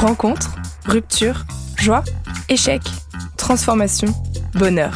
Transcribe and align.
Rencontre, 0.00 0.56
rupture, 0.86 1.44
joie, 1.76 2.02
échec, 2.48 2.80
transformation, 3.36 4.08
bonheur. 4.54 4.94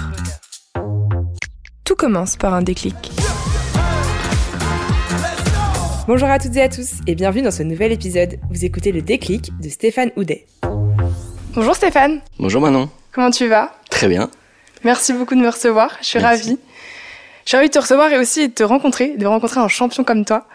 Tout 1.84 1.94
commence 1.94 2.36
par 2.36 2.54
un 2.54 2.62
déclic. 2.62 3.12
Bonjour 6.06 6.26
à 6.30 6.38
toutes 6.38 6.56
et 6.56 6.62
à 6.62 6.70
tous 6.70 6.92
et 7.06 7.14
bienvenue 7.14 7.42
dans 7.42 7.50
ce 7.50 7.62
nouvel 7.62 7.92
épisode. 7.92 8.38
Vous 8.50 8.64
écoutez 8.64 8.92
le 8.92 9.02
déclic 9.02 9.50
de 9.60 9.68
Stéphane 9.68 10.10
Houdet. 10.16 10.46
Bonjour 11.52 11.76
Stéphane. 11.76 12.22
Bonjour 12.38 12.62
Manon. 12.62 12.88
Comment 13.12 13.30
tu 13.30 13.46
vas? 13.46 13.74
Très 13.90 14.08
bien. 14.08 14.30
Merci 14.84 15.12
beaucoup 15.12 15.34
de 15.34 15.40
me 15.40 15.50
recevoir. 15.50 15.98
Je 16.00 16.06
suis 16.06 16.18
ravie. 16.18 16.58
Je 17.44 17.50
suis 17.50 17.56
ravie 17.58 17.68
de 17.68 17.74
te 17.74 17.78
recevoir 17.78 18.10
et 18.10 18.16
aussi 18.16 18.48
de 18.48 18.54
te 18.54 18.62
rencontrer, 18.62 19.18
de 19.18 19.26
rencontrer 19.26 19.60
un 19.60 19.68
champion 19.68 20.02
comme 20.02 20.24
toi. 20.24 20.46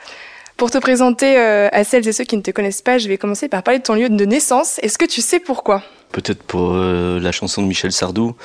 Pour 0.60 0.70
te 0.70 0.78
présenter 0.78 1.38
euh, 1.38 1.70
à 1.71 1.86
celles 1.86 2.06
et 2.06 2.11
ceux 2.11 2.25
qui 2.25 2.36
ne 2.36 2.42
te 2.42 2.52
connaissent 2.52 2.82
pas, 2.82 2.97
je 2.97 3.07
vais 3.07 3.18
commencer 3.18 3.47
par 3.47 3.64
parler 3.64 3.79
de 3.79 3.83
ton 3.86 3.93
lieu 3.93 4.10
de 4.10 4.25
naissance. 4.25 4.78
Est-ce 4.79 4.97
que 4.97 5.06
tu 5.06 5.21
sais 5.21 5.39
pourquoi? 5.39 5.83
Peut-être 6.11 6.41
pour 6.41 6.73
euh, 6.73 7.19
la 7.19 7.31
chanson 7.31 7.61
de 7.61 7.68
Michel 7.68 7.91
Sardou, 7.91 8.36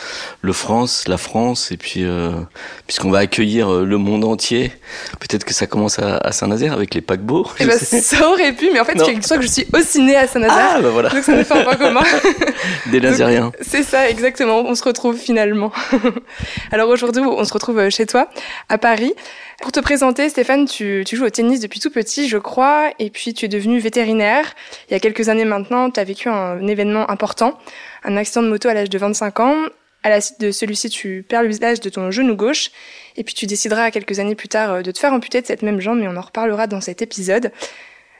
le 0.43 0.53
France, 0.53 1.09
la 1.09 1.17
France, 1.17 1.73
et 1.73 1.79
puis 1.79 2.05
euh, 2.05 2.33
puisqu'on 2.87 3.11
va 3.11 3.21
accueillir 3.21 3.73
euh, 3.73 3.85
le 3.87 3.97
monde 3.97 4.23
entier, 4.25 4.71
peut-être 5.19 5.45
que 5.45 5.55
ça 5.55 5.67
commence 5.67 5.99
à, 5.99 6.19
à 6.19 6.31
Saint-Nazaire 6.33 6.75
avec 6.75 6.93
les 6.93 7.01
paquebots. 7.01 7.47
Eh 7.61 7.65
ben, 7.65 7.79
ça 7.79 8.29
aurait 8.29 8.53
pu, 8.53 8.69
mais 8.71 8.81
en 8.81 8.85
fait, 8.85 8.99
il 9.09 9.19
que 9.19 9.43
je 9.43 9.47
suis 9.47 9.67
aussi 9.73 10.03
née 10.03 10.15
à 10.15 10.27
Saint-Nazaire. 10.27 10.75
Ah, 10.77 10.81
bah 10.83 10.91
voilà. 10.91 11.09
Donc 11.09 11.25
ça 11.25 11.35
nous 11.35 11.43
fait 11.43 11.55
un 11.55 11.65
point 11.65 11.77
commun. 11.77 12.03
Des 12.93 13.01
Nazériens. 13.01 13.51
C'est 13.63 13.83
ça, 13.83 14.11
exactement. 14.11 14.61
On 14.61 14.75
se 14.75 14.85
retrouve 14.85 15.17
finalement. 15.17 15.73
Alors 16.71 16.91
aujourd'hui, 16.91 17.23
on 17.23 17.45
se 17.47 17.53
retrouve 17.55 17.89
chez 17.89 18.05
toi, 18.05 18.29
à 18.69 18.77
Paris. 18.77 19.15
Pour 19.63 19.73
te 19.73 19.81
présenter, 19.81 20.29
Stéphane, 20.29 20.67
tu, 20.67 21.05
tu, 21.07 21.17
joues 21.17 21.25
au 21.25 21.31
tennis 21.31 21.61
depuis 21.61 21.81
tout 21.81 21.91
petit, 21.91 22.29
je 22.29 22.37
crois, 22.37 22.91
et 22.99 23.09
puis 23.09 23.33
tu 23.33 23.47
es 23.47 23.49
devenu 23.49 23.79
vétérinaire. 23.79 24.55
Il 24.89 24.93
y 24.93 24.97
a 24.97 25.01
quelques 25.01 25.29
années 25.29 25.45
maintenant, 25.45 25.91
tu 25.91 26.01
as 26.01 26.05
vécu 26.05 26.29
un 26.29 26.67
événement 26.67 27.11
important, 27.11 27.54
un 28.03 28.17
accident 28.17 28.43
de 28.43 28.49
moto 28.49 28.69
à 28.69 28.75
l'âge 28.75 28.91
de 28.91 28.99
25 28.99 29.41
ans. 29.41 29.57
À 30.03 30.11
la 30.11 30.21
suite 30.21 30.41
de 30.41 30.51
celui-ci, 30.51 30.91
tu 30.91 31.25
perds 31.27 31.45
l'usage 31.45 31.81
de 31.81 31.89
ton 31.89 32.11
genou 32.11 32.37
gauche, 32.37 32.71
et 33.17 33.25
puis 33.25 33.35
tu 33.35 33.47
décideras 33.47 33.91
quelques 33.91 34.19
années 34.19 34.35
plus 34.35 34.49
tard 34.49 34.83
de 34.83 34.91
te 34.91 34.99
faire 34.99 35.13
amputer 35.13 35.41
de 35.41 35.47
cette 35.47 35.63
même 35.63 35.81
jambe, 35.81 35.99
mais 35.99 36.09
on 36.09 36.17
en 36.17 36.21
reparlera 36.21 36.67
dans 36.67 36.83
cet 36.83 37.01
épisode. 37.01 37.53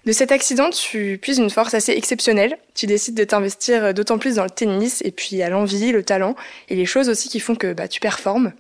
De 0.07 0.13
cet 0.13 0.33
accident, 0.33 0.71
tu 0.71 1.19
puises 1.21 1.39
une 1.39 1.51
force 1.51 1.73
assez 1.73 1.93
exceptionnelle. 1.93 2.59
Tu 2.75 2.87
décides 2.87 3.15
de 3.15 3.25
t'investir 3.25 3.95
d'autant 3.95 4.19
plus 4.19 4.37
dans 4.37 4.45
le 4.45 4.51
tennis, 4.51 5.03
et 5.05 5.11
puis 5.11 5.43
à 5.43 5.49
l'envie, 5.49 5.93
le 5.93 6.03
talent, 6.03 6.37
et 6.69 6.77
les 6.77 6.87
choses 6.87 7.09
aussi 7.09 7.29
qui 7.29 7.41
font 7.41 7.55
que 7.55 7.73
bah, 7.73 7.89
tu 7.89 8.01
performes. 8.01 8.53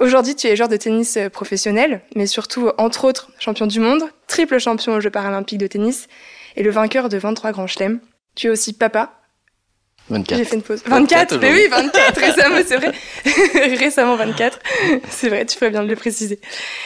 Aujourd'hui, 0.00 0.34
tu 0.34 0.48
es 0.48 0.56
joueur 0.56 0.68
de 0.68 0.76
tennis 0.76 1.16
euh, 1.16 1.28
professionnel, 1.28 2.00
mais 2.16 2.26
surtout, 2.26 2.70
entre 2.78 3.04
autres, 3.04 3.30
champion 3.38 3.66
du 3.66 3.78
monde, 3.78 4.02
triple 4.26 4.58
champion 4.58 4.94
aux 4.94 5.00
Jeux 5.00 5.10
paralympiques 5.10 5.58
de 5.58 5.68
tennis 5.68 6.08
et 6.56 6.64
le 6.64 6.70
vainqueur 6.70 7.08
de 7.08 7.16
23 7.16 7.52
grands 7.52 7.66
chelems. 7.68 8.00
Tu 8.34 8.48
es 8.48 8.50
aussi 8.50 8.72
papa. 8.72 9.12
24. 10.10 10.38
J'ai 10.38 10.44
fait 10.44 10.56
une 10.56 10.62
pause. 10.62 10.82
24, 10.84 11.34
24 11.34 11.40
mais 11.40 11.52
oui, 11.52 11.68
24, 11.68 12.20
récemment, 12.20 12.56
c'est 12.66 12.76
vrai. 12.76 12.92
récemment 13.76 14.16
24. 14.16 14.58
C'est 15.08 15.28
vrai, 15.28 15.46
tu 15.46 15.56
ferais 15.56 15.70
bien 15.70 15.82
de 15.82 15.88
le 15.88 15.96
préciser. 15.96 16.40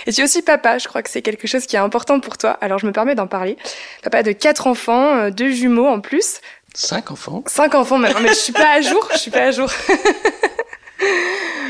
Et 0.06 0.12
tu 0.12 0.20
es 0.20 0.24
aussi 0.24 0.42
papa, 0.42 0.78
je 0.78 0.86
crois 0.86 1.02
que 1.02 1.10
c'est 1.10 1.22
quelque 1.22 1.48
chose 1.48 1.66
qui 1.66 1.74
est 1.74 1.80
important 1.80 2.20
pour 2.20 2.38
toi, 2.38 2.50
alors 2.60 2.78
je 2.78 2.86
me 2.86 2.92
permets 2.92 3.16
d'en 3.16 3.26
parler. 3.26 3.56
Papa 4.02 4.22
de 4.22 4.32
quatre 4.32 4.68
enfants, 4.68 5.16
euh, 5.16 5.30
deux 5.30 5.50
jumeaux 5.50 5.88
en 5.88 6.00
plus. 6.00 6.40
Cinq 6.74 7.10
enfants 7.10 7.42
Cinq 7.46 7.74
enfants 7.74 7.98
maintenant, 7.98 8.20
mais 8.20 8.28
je 8.28 8.34
suis 8.34 8.52
pas 8.52 8.74
à 8.74 8.80
jour, 8.80 9.08
je 9.12 9.18
suis 9.18 9.30
pas 9.30 9.44
à 9.44 9.50
jour. 9.50 9.70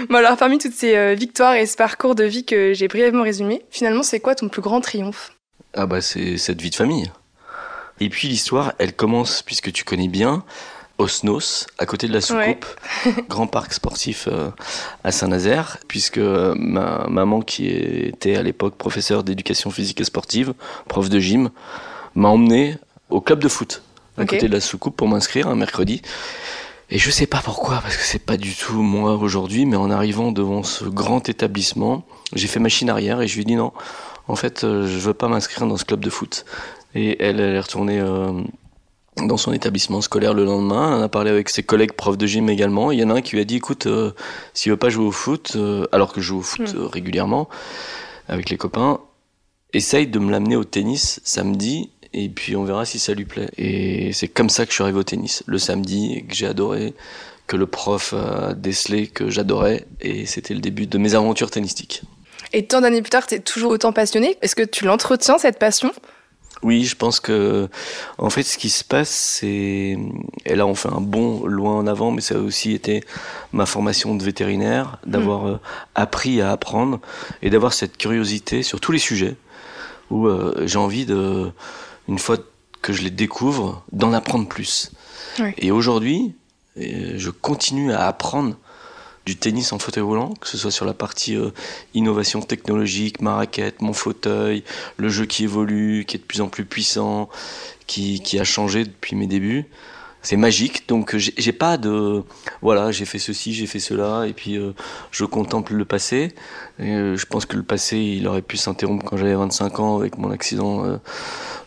Bon 0.09 0.17
alors 0.17 0.39
parmi 0.39 0.57
toutes 0.57 0.73
ces 0.73 0.97
euh, 0.97 1.15
victoires 1.15 1.55
et 1.55 1.67
ce 1.67 1.77
parcours 1.77 2.15
de 2.15 2.25
vie 2.25 2.47
que 2.47 2.73
j'ai 2.73 2.89
brièvement 2.89 3.25
résumé, 3.25 3.63
finalement 3.71 4.03
c'est 4.03 4.21
quoi 4.21 4.35
ton 4.35 4.49
plus 4.49 4.63
grand 4.63 4.81
triomphe? 4.81 5.33
Ah 5.75 5.85
bah 5.85 6.01
c'est 6.01 6.39
cette 6.39 6.63
vie 6.63 6.71
de 6.71 6.77
famille. 6.77 7.11
Et 8.01 8.09
puis 8.09 8.29
l'histoire, 8.29 8.75
elle 8.79 8.95
commence, 8.95 9.43
puisque 9.43 9.73
tu 9.73 9.85
connais 9.85 10.09
bien, 10.09 10.45
Osnos, 10.99 11.67
à 11.79 11.87
côté 11.87 12.09
de 12.09 12.13
la 12.13 12.21
soucoupe, 12.21 12.67
ouais. 13.07 13.15
grand 13.29 13.47
parc 13.47 13.73
sportif 13.73 14.29
euh, 14.31 14.51
à 15.05 15.13
Saint-Nazaire, 15.13 15.79
puisque 15.87 16.19
euh, 16.19 16.55
ma 16.57 17.07
maman, 17.09 17.41
qui 17.41 17.69
était 17.69 18.37
à 18.37 18.43
l'époque 18.43 18.75
professeure 18.75 19.23
d'éducation 19.23 19.71
physique 19.71 20.01
et 20.01 20.05
sportive, 20.05 20.55
prof 20.89 21.09
de 21.09 21.21
gym, 21.21 21.51
m'a 22.15 22.29
emmené 22.29 22.77
au 23.11 23.21
club 23.21 23.39
de 23.39 23.49
foot, 23.49 23.83
à 24.17 24.23
okay. 24.23 24.37
côté 24.37 24.49
de 24.49 24.53
la 24.53 24.61
soucoupe, 24.61 24.97
pour 24.97 25.09
m'inscrire 25.09 25.47
un 25.47 25.55
mercredi. 25.55 26.03
Et 26.91 26.99
je 26.99 27.11
sais 27.11 27.27
pas 27.27 27.43
pourquoi, 27.45 27.81
parce 27.83 27.97
que 27.97 28.03
c'est 28.03 28.19
pas 28.25 28.37
du 28.37 28.55
tout 28.55 28.81
moi 28.83 29.15
aujourd'hui, 29.15 29.67
mais 29.67 29.77
en 29.77 29.91
arrivant 29.91 30.33
devant 30.33 30.63
ce 30.63 30.85
grand 30.85 31.29
établissement, 31.29 32.05
j'ai 32.35 32.49
fait 32.49 32.61
machine 32.61 32.89
arrière 32.91 33.21
et 33.21 33.29
je 33.29 33.35
lui 33.35 33.43
ai 33.43 33.45
dit 33.45 33.57
non, 33.57 33.73
en 34.27 34.37
fait, 34.37 34.65
euh, 34.65 34.87
je 34.87 34.99
veux 34.99 35.15
pas 35.15 35.29
m'inscrire 35.29 35.67
dans 35.67 35.77
ce 35.77 35.85
club 35.85 36.01
de 36.01 36.11
foot. 36.11 36.45
Et 36.95 37.23
elle, 37.23 37.41
elle 37.41 37.55
est 37.55 37.61
retournée 37.61 38.01
euh, 38.01 38.33
dans 39.27 39.37
son 39.37 39.53
établissement 39.53 40.01
scolaire 40.01 40.35
le 40.35 40.45
lendemain, 40.45 40.89
elle 40.89 41.01
en 41.01 41.03
a 41.03 41.09
parlé 41.09 41.31
avec 41.31 41.49
ses 41.49 41.63
collègues 41.63 41.93
profs 41.93 42.19
de 42.19 42.27
gym 42.27 42.49
également. 42.49 42.93
Il 42.93 42.99
y 42.99 43.05
en 43.05 43.11
a 43.11 43.15
un 43.15 43.21
qui 43.21 43.35
lui 43.35 43.43
a 43.43 43.45
dit, 43.45 43.57
écoute, 43.57 43.87
euh, 43.87 44.13
s'il 44.55 44.71
veut 44.71 44.79
pas 44.79 44.89
jouer 44.89 45.07
au 45.07 45.13
foot, 45.13 45.53
euh, 45.57 45.87
alors 45.93 46.13
que 46.13 46.21
je 46.21 46.27
joue 46.29 46.39
au 46.39 46.43
foot 46.43 46.75
Hmm. 46.75 46.79
mmh. 46.79 46.87
régulièrement 46.87 47.49
avec 48.29 48.51
les 48.51 48.57
copains, 48.57 49.01
essaye 49.73 50.07
de 50.07 50.19
me 50.19 50.31
l'amener 50.31 50.57
au 50.57 50.65
tennis 50.65 51.21
samedi 51.25 51.91
et 52.13 52.29
puis 52.29 52.57
on 52.57 52.65
verra 52.65 52.85
si 52.85 52.99
ça 52.99 53.15
lui 53.15 53.25
plaît. 53.25 53.51
Et 53.59 54.13
c'est 54.13 54.29
comme 54.29 54.51
ça 54.51 54.65
que 54.65 54.71
je 54.71 54.75
suis 54.75 54.83
arrivé 54.83 54.99
au 54.99 55.05
tennis, 55.05 55.43
le 55.47 55.59
samedi, 55.59 56.15
et 56.15 56.23
que 56.23 56.35
j'ai 56.35 56.47
adoré, 56.47 56.95
que 57.47 57.57
le 57.57 57.67
prof 57.67 58.15
a 58.15 58.55
décelé 58.55 59.07
que 59.07 59.31
j'adorais, 59.31 59.87
et 60.01 60.27
c'était 60.27 60.55
le 60.55 60.61
début 60.61 60.87
de 60.87 60.99
mes 60.99 61.15
aventures 61.15 61.51
tennistiques. 61.51 62.03
Et 62.53 62.67
tant 62.67 62.81
d'années 62.81 63.03
plus 63.03 63.11
tard, 63.11 63.27
tu 63.27 63.35
es 63.35 63.41
toujours 63.41 63.73
autant 63.73 63.93
passionné? 63.93 64.39
Est-ce 64.41 64.57
que 64.57 64.63
tu 64.63 64.85
l'entretiens, 64.85 65.39
cette 65.39 65.59
passion? 65.59 65.93
Oui, 66.63 66.85
je 66.85 66.97
pense 66.97 67.21
que, 67.21 67.69
en 68.19 68.31
fait, 68.31 68.43
ce 68.43 68.59
qui 68.59 68.69
se 68.69 68.85
passe, 68.85 69.11
c'est, 69.11 69.97
et 70.45 70.55
là, 70.57 70.67
on 70.67 70.75
fait 70.75 70.89
un 70.89 71.01
bond 71.01 71.47
loin 71.47 71.77
en 71.77 71.87
avant, 71.87 72.11
mais 72.11 72.21
ça 72.21 72.35
a 72.35 72.39
aussi 72.39 72.73
été 72.73 73.05
ma 73.53 73.67
formation 73.67 74.15
de 74.15 74.23
vétérinaire, 74.25 74.99
d'avoir 75.07 75.45
mmh. 75.45 75.61
appris 75.95 76.41
à 76.41 76.51
apprendre 76.51 77.01
et 77.43 77.51
d'avoir 77.51 77.73
cette 77.73 77.97
curiosité 77.97 78.63
sur 78.63 78.81
tous 78.81 78.93
les 78.93 78.99
sujets 78.99 79.37
où 80.11 80.27
euh, 80.27 80.63
j'ai 80.67 80.79
envie 80.79 81.07
de, 81.07 81.51
une 82.09 82.19
fois 82.19 82.39
que 82.83 82.93
je 82.93 83.03
les 83.03 83.11
découvre, 83.11 83.85
d'en 83.93 84.13
apprendre 84.13 84.49
plus. 84.49 84.91
Oui. 85.39 85.51
Et 85.59 85.71
aujourd'hui, 85.71 86.35
je 86.77 87.31
continue 87.31 87.93
à 87.93 88.07
apprendre 88.07 88.57
du 89.29 89.37
tennis 89.37 89.75
en 89.75 89.79
fauteuil 89.79 90.03
roulant, 90.03 90.33
que 90.41 90.49
ce 90.49 90.57
soit 90.57 90.71
sur 90.71 90.87
la 90.87 90.95
partie 90.95 91.37
euh, 91.37 91.51
innovation 91.93 92.41
technologique, 92.41 93.21
ma 93.21 93.35
raquette, 93.35 93.83
mon 93.83 93.93
fauteuil, 93.93 94.65
le 94.97 95.11
jeu 95.11 95.27
qui 95.27 95.45
évolue, 95.45 96.07
qui 96.07 96.17
est 96.17 96.21
de 96.21 96.25
plus 96.25 96.41
en 96.41 96.49
plus 96.49 96.65
puissant, 96.65 97.29
qui, 97.87 98.21
qui 98.21 98.39
a 98.39 98.45
changé 98.45 98.85
depuis 98.85 99.17
mes 99.17 99.27
débuts. 99.27 99.67
C'est 100.29 100.37
magique, 100.37 100.87
donc 100.87 101.17
j'ai 101.17 101.53
pas 101.53 101.79
de 101.79 102.23
voilà, 102.61 102.93
j'ai 102.93 103.07
fait 103.07 103.19
ceci, 103.19 103.55
j'ai 103.55 103.67
fait 103.67 103.79
cela, 103.79 104.27
et 104.27 104.35
puis 104.35 104.59
euh, 104.59 104.75
je 105.11 105.25
contemple 105.25 105.73
le 105.73 105.87
passé. 105.87 106.35
Et, 106.79 106.91
euh, 106.91 107.17
je 107.17 107.25
pense 107.25 107.47
que 107.47 107.57
le 107.57 107.63
passé, 107.63 107.97
il 107.97 108.29
aurait 108.29 108.43
pu 108.43 108.59
s'interrompre 108.59 109.07
quand 109.07 109.17
j'avais 109.17 109.35
25 109.35 109.81
ans 109.81 109.99
avec 109.99 110.19
mon 110.19 110.31
accident 110.31 110.85
euh, 110.85 110.99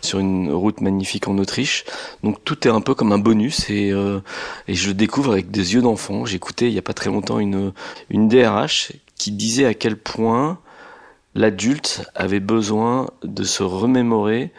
sur 0.02 0.20
une 0.20 0.52
route 0.52 0.80
magnifique 0.80 1.28
en 1.28 1.40
Autriche. 1.40 1.86
Donc 2.22 2.44
tout 2.44 2.68
est 2.68 2.70
un 2.70 2.82
peu 2.82 2.94
comme 2.94 3.12
un 3.14 3.18
bonus 3.18 3.68
et, 3.72 3.90
je 3.90 4.88
le 4.88 4.94
découvre 4.94 5.32
avec 5.32 5.50
des 5.50 5.74
yeux 5.74 5.82
d'enfant. 5.82 6.26
J'écoutais 6.26 6.68
il 6.68 6.74
y 6.74 6.78
a 6.78 6.84
pas 6.84 6.94
très 6.94 7.10
longtemps 7.10 7.40
une, 7.40 7.74
une 8.12 8.28
DRH 8.28 8.92
qui 9.16 9.32
disait 9.32 9.66
à 9.66 9.74
quel 9.74 9.98
point 9.98 10.60
l'adulte 11.34 12.04
avait 12.14 12.40
besoin 12.40 13.10
de 13.24 13.44
se 13.44 13.64
remémorer 13.64 14.52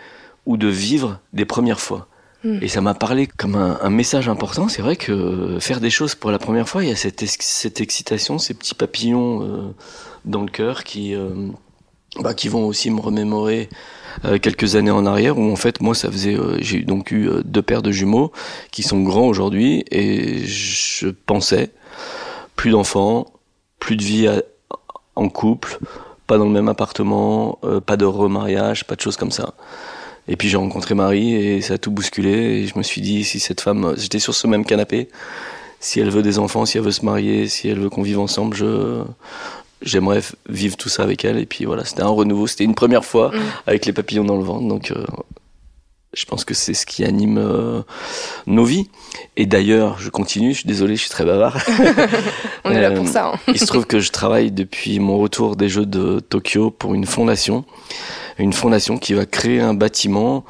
ou 0.44 0.56
de 0.56 0.66
vivre 0.66 1.20
des 1.32 1.44
premières 1.44 1.78
fois. 1.78 2.08
Et 2.44 2.68
ça 2.68 2.80
m'a 2.80 2.94
parlé 2.94 3.28
comme 3.28 3.54
un, 3.54 3.90
message 3.90 4.28
important. 4.28 4.68
C'est 4.68 4.82
vrai 4.82 4.96
que 4.96 5.58
faire 5.60 5.80
des 5.80 5.90
choses 5.90 6.14
pour 6.14 6.30
la 6.30 6.38
première 6.38 6.68
fois, 6.68 6.82
il 6.82 6.88
y 6.88 6.92
a 6.92 6.96
cette, 6.96 7.22
excitation, 7.22 8.38
ces 8.38 8.54
petits 8.54 8.74
papillons 8.74 9.42
euh, 9.42 9.74
dans 10.24 10.42
le 10.42 10.50
cœur 10.50 10.82
qui, 10.82 11.14
euh, 11.14 11.30
bah, 12.20 12.34
qui 12.34 12.48
vont 12.48 12.66
aussi 12.66 12.90
me 12.90 13.00
remémorer 13.00 13.68
euh, 14.24 14.38
quelques 14.38 14.74
années 14.74 14.90
en 14.90 15.06
arrière 15.06 15.38
où 15.38 15.52
en 15.52 15.56
fait 15.56 15.80
moi 15.80 15.94
ça 15.94 16.10
faisait 16.10 16.36
j'ai 16.58 16.80
donc 16.80 17.12
eu 17.12 17.30
deux 17.44 17.62
paires 17.62 17.80
de 17.80 17.90
jumeaux 17.90 18.30
qui 18.70 18.82
sont 18.82 19.00
grands 19.00 19.26
aujourd'hui 19.26 19.84
et 19.90 20.44
je 20.44 21.08
pensais 21.08 21.70
plus 22.56 22.72
d'enfants 22.72 23.32
plus 23.78 23.96
de 23.96 24.02
vie 24.02 24.28
en 25.16 25.30
couple 25.30 25.78
pas 26.26 26.36
dans 26.36 26.44
le 26.44 26.50
même 26.50 26.68
appartement 26.68 27.58
pas 27.86 27.96
de 27.96 28.04
remariage 28.04 28.86
pas 28.86 28.96
de 28.96 29.00
choses 29.00 29.16
comme 29.16 29.30
ça 29.30 29.54
et 30.28 30.36
puis 30.36 30.48
j'ai 30.48 30.56
rencontré 30.56 30.94
Marie 30.94 31.34
et 31.34 31.60
ça 31.60 31.74
a 31.74 31.78
tout 31.78 31.90
bousculé 31.90 32.30
et 32.30 32.66
je 32.66 32.76
me 32.78 32.82
suis 32.82 33.00
dit 33.00 33.24
si 33.24 33.40
cette 33.40 33.60
femme 33.60 33.94
j'étais 33.96 34.18
sur 34.18 34.34
ce 34.34 34.46
même 34.46 34.64
canapé 34.64 35.08
si 35.80 35.98
elle 35.98 36.10
veut 36.10 36.22
des 36.22 36.38
enfants 36.38 36.64
si 36.64 36.78
elle 36.78 36.84
veut 36.84 36.92
se 36.92 37.04
marier 37.04 37.48
si 37.48 37.68
elle 37.68 37.80
veut 37.80 37.90
qu'on 37.90 38.02
vive 38.02 38.20
ensemble 38.20 38.56
je 38.56 39.02
j'aimerais 39.84 40.20
vivre 40.48 40.76
tout 40.76 40.88
ça 40.88 41.02
avec 41.02 41.24
elle. 41.24 41.38
Et 41.38 41.46
puis 41.46 41.64
voilà, 41.64 41.84
c'était 41.84 42.02
un 42.02 42.08
renouveau, 42.08 42.46
c'était 42.46 42.64
une 42.64 42.74
première 42.74 43.04
fois 43.04 43.28
mmh. 43.28 43.40
avec 43.66 43.86
les 43.86 43.92
papillons 43.92 44.24
dans 44.24 44.36
le 44.36 44.44
ventre. 44.44 44.66
Donc 44.66 44.90
euh, 44.90 45.04
je 46.14 46.24
pense 46.24 46.44
que 46.44 46.54
c'est 46.54 46.74
ce 46.74 46.86
qui 46.86 47.04
anime 47.04 47.38
euh, 47.38 47.82
nos 48.46 48.64
vies. 48.64 48.88
Et 49.36 49.46
d'ailleurs, 49.46 49.98
je 49.98 50.10
continue, 50.10 50.52
je 50.52 50.58
suis 50.58 50.68
désolé, 50.68 50.96
je 50.96 51.02
suis 51.02 51.10
très 51.10 51.24
bavard. 51.24 51.58
On 52.64 52.70
est 52.70 52.80
là 52.80 52.90
pour 52.90 53.08
ça. 53.08 53.32
Hein. 53.34 53.38
il 53.48 53.58
se 53.58 53.66
trouve 53.66 53.86
que 53.86 54.00
je 54.00 54.10
travaille 54.10 54.50
depuis 54.50 55.00
mon 55.00 55.18
retour 55.18 55.56
des 55.56 55.68
Jeux 55.68 55.86
de 55.86 56.20
Tokyo 56.20 56.70
pour 56.70 56.94
une 56.94 57.06
fondation. 57.06 57.64
Une 58.38 58.52
fondation 58.52 58.98
qui 58.98 59.14
va 59.14 59.26
créer 59.26 59.60
un 59.60 59.74
bâtiment 59.74 60.44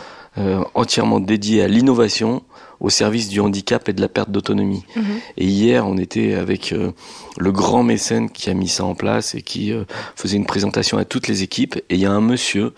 entièrement 0.75 1.21
dédié 1.21 1.63
à 1.63 1.69
l'innovation 1.69 2.43
au 2.83 2.91
service 2.91 3.29
du 3.29 3.41
handicap 3.41 3.89
et 3.89 3.93
de 3.93 4.01
la 4.01 4.09
perte 4.09 4.31
d'autonomie. 4.31 4.85
Mhm. 4.97 5.05
Et 5.37 5.47
hier, 5.47 5.87
on 5.87 5.97
était 5.97 6.35
avec 6.35 6.73
euh, 6.73 6.91
le 7.39 7.53
grand 7.53 7.85
mécène 7.85 8.29
qui 8.29 8.51
a 8.51 8.55
mis 8.55 8.69
ça 8.69 8.85
en 8.85 8.97
place 8.97 9.37
et 9.37 9.43
qui 9.43 9.73
euh, 9.73 9.85
faisait 10.17 10.37
une 10.37 10.47
présentation 10.47 10.99
à 10.99 11.05
toutes 11.05 11.29
les 11.29 11.45
équipes. 11.45 11.77
Et 11.89 11.95
il 11.95 12.01
y 12.01 12.07
a 12.07 12.11
un 12.11 12.21
monsieur 12.21 12.75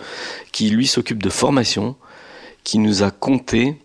qui, 0.52 0.68
lui, 0.68 0.86
s'occupe 0.86 1.22
de 1.22 1.30
formation, 1.30 1.96
qui 2.64 2.78
nous 2.78 3.02
a 3.02 3.10
conté 3.10 3.76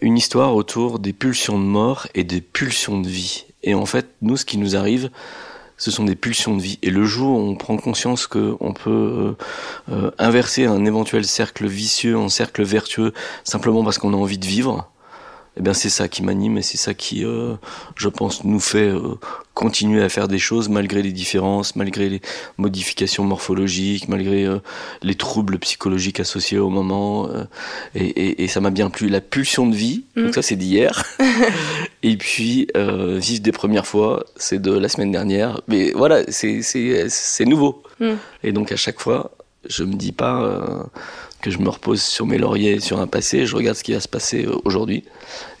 une 0.00 0.18
histoire 0.18 0.56
autour 0.56 0.98
des 0.98 1.12
pulsions 1.12 1.60
de 1.60 1.64
mort 1.64 2.08
et 2.16 2.24
des 2.24 2.40
pulsions 2.40 3.00
de 3.00 3.08
vie. 3.08 3.44
Et 3.62 3.74
en 3.74 3.86
fait, 3.86 4.08
nous, 4.20 4.36
ce 4.36 4.44
qui 4.44 4.58
nous 4.58 4.74
arrive, 4.74 5.10
ce 5.76 5.90
sont 5.90 6.04
des 6.04 6.16
pulsions 6.16 6.56
de 6.56 6.62
vie. 6.62 6.78
Et 6.82 6.90
le 6.90 7.04
jour 7.04 7.38
où 7.38 7.42
on 7.42 7.54
prend 7.56 7.76
conscience 7.76 8.26
qu'on 8.26 8.72
peut 8.72 9.36
euh, 9.90 10.10
inverser 10.18 10.66
un 10.66 10.84
éventuel 10.84 11.24
cercle 11.24 11.66
vicieux 11.66 12.16
en 12.16 12.28
cercle 12.28 12.62
vertueux 12.62 13.12
simplement 13.44 13.84
parce 13.84 13.98
qu'on 13.98 14.12
a 14.12 14.16
envie 14.16 14.38
de 14.38 14.46
vivre, 14.46 14.90
eh 15.56 15.62
bien 15.62 15.72
c'est 15.72 15.90
ça 15.90 16.08
qui 16.08 16.22
m'anime 16.22 16.58
et 16.58 16.62
c'est 16.62 16.76
ça 16.76 16.94
qui, 16.94 17.24
euh, 17.24 17.54
je 17.96 18.08
pense, 18.08 18.42
nous 18.44 18.58
fait 18.58 18.88
euh, 18.88 19.14
continuer 19.54 20.02
à 20.02 20.08
faire 20.08 20.26
des 20.26 20.40
choses 20.40 20.68
malgré 20.68 21.00
les 21.00 21.12
différences, 21.12 21.76
malgré 21.76 22.08
les 22.08 22.20
modifications 22.58 23.22
morphologiques, 23.22 24.08
malgré 24.08 24.44
euh, 24.44 24.58
les 25.02 25.14
troubles 25.14 25.58
psychologiques 25.60 26.18
associés 26.18 26.58
au 26.58 26.70
moment. 26.70 27.28
Et, 27.94 28.04
et, 28.04 28.42
et, 28.42 28.48
ça 28.48 28.60
m'a 28.60 28.70
bien 28.70 28.90
plu. 28.90 29.08
La 29.08 29.20
pulsion 29.20 29.68
de 29.68 29.76
vie, 29.76 30.04
donc 30.16 30.30
mm. 30.30 30.32
ça 30.32 30.42
c'est 30.42 30.56
d'hier. 30.56 31.04
et 32.02 32.16
puis 32.16 32.66
vivre 32.74 33.42
des 33.42 33.52
premières 33.52 33.86
fois, 33.86 34.24
c'est 34.36 34.60
de 34.60 34.72
la 34.72 34.88
semaine 34.88 35.12
dernière. 35.12 35.60
Mais 35.68 35.92
voilà, 35.92 36.22
c'est 36.28 36.62
c'est 36.62 37.44
nouveau. 37.44 37.82
Mm. 38.00 38.14
Et 38.42 38.52
donc 38.52 38.72
à 38.72 38.76
chaque 38.76 39.00
fois, 39.00 39.30
je 39.68 39.84
me 39.84 39.94
dis 39.94 40.12
pas 40.12 40.88
que 41.44 41.50
je 41.50 41.58
me 41.58 41.68
repose 41.68 42.00
sur 42.00 42.24
mes 42.24 42.38
lauriers, 42.38 42.80
sur 42.80 43.00
un 43.00 43.06
passé, 43.06 43.44
je 43.44 43.54
regarde 43.54 43.76
ce 43.76 43.84
qui 43.84 43.92
va 43.92 44.00
se 44.00 44.08
passer 44.08 44.46
euh, 44.46 44.56
aujourd'hui. 44.64 45.04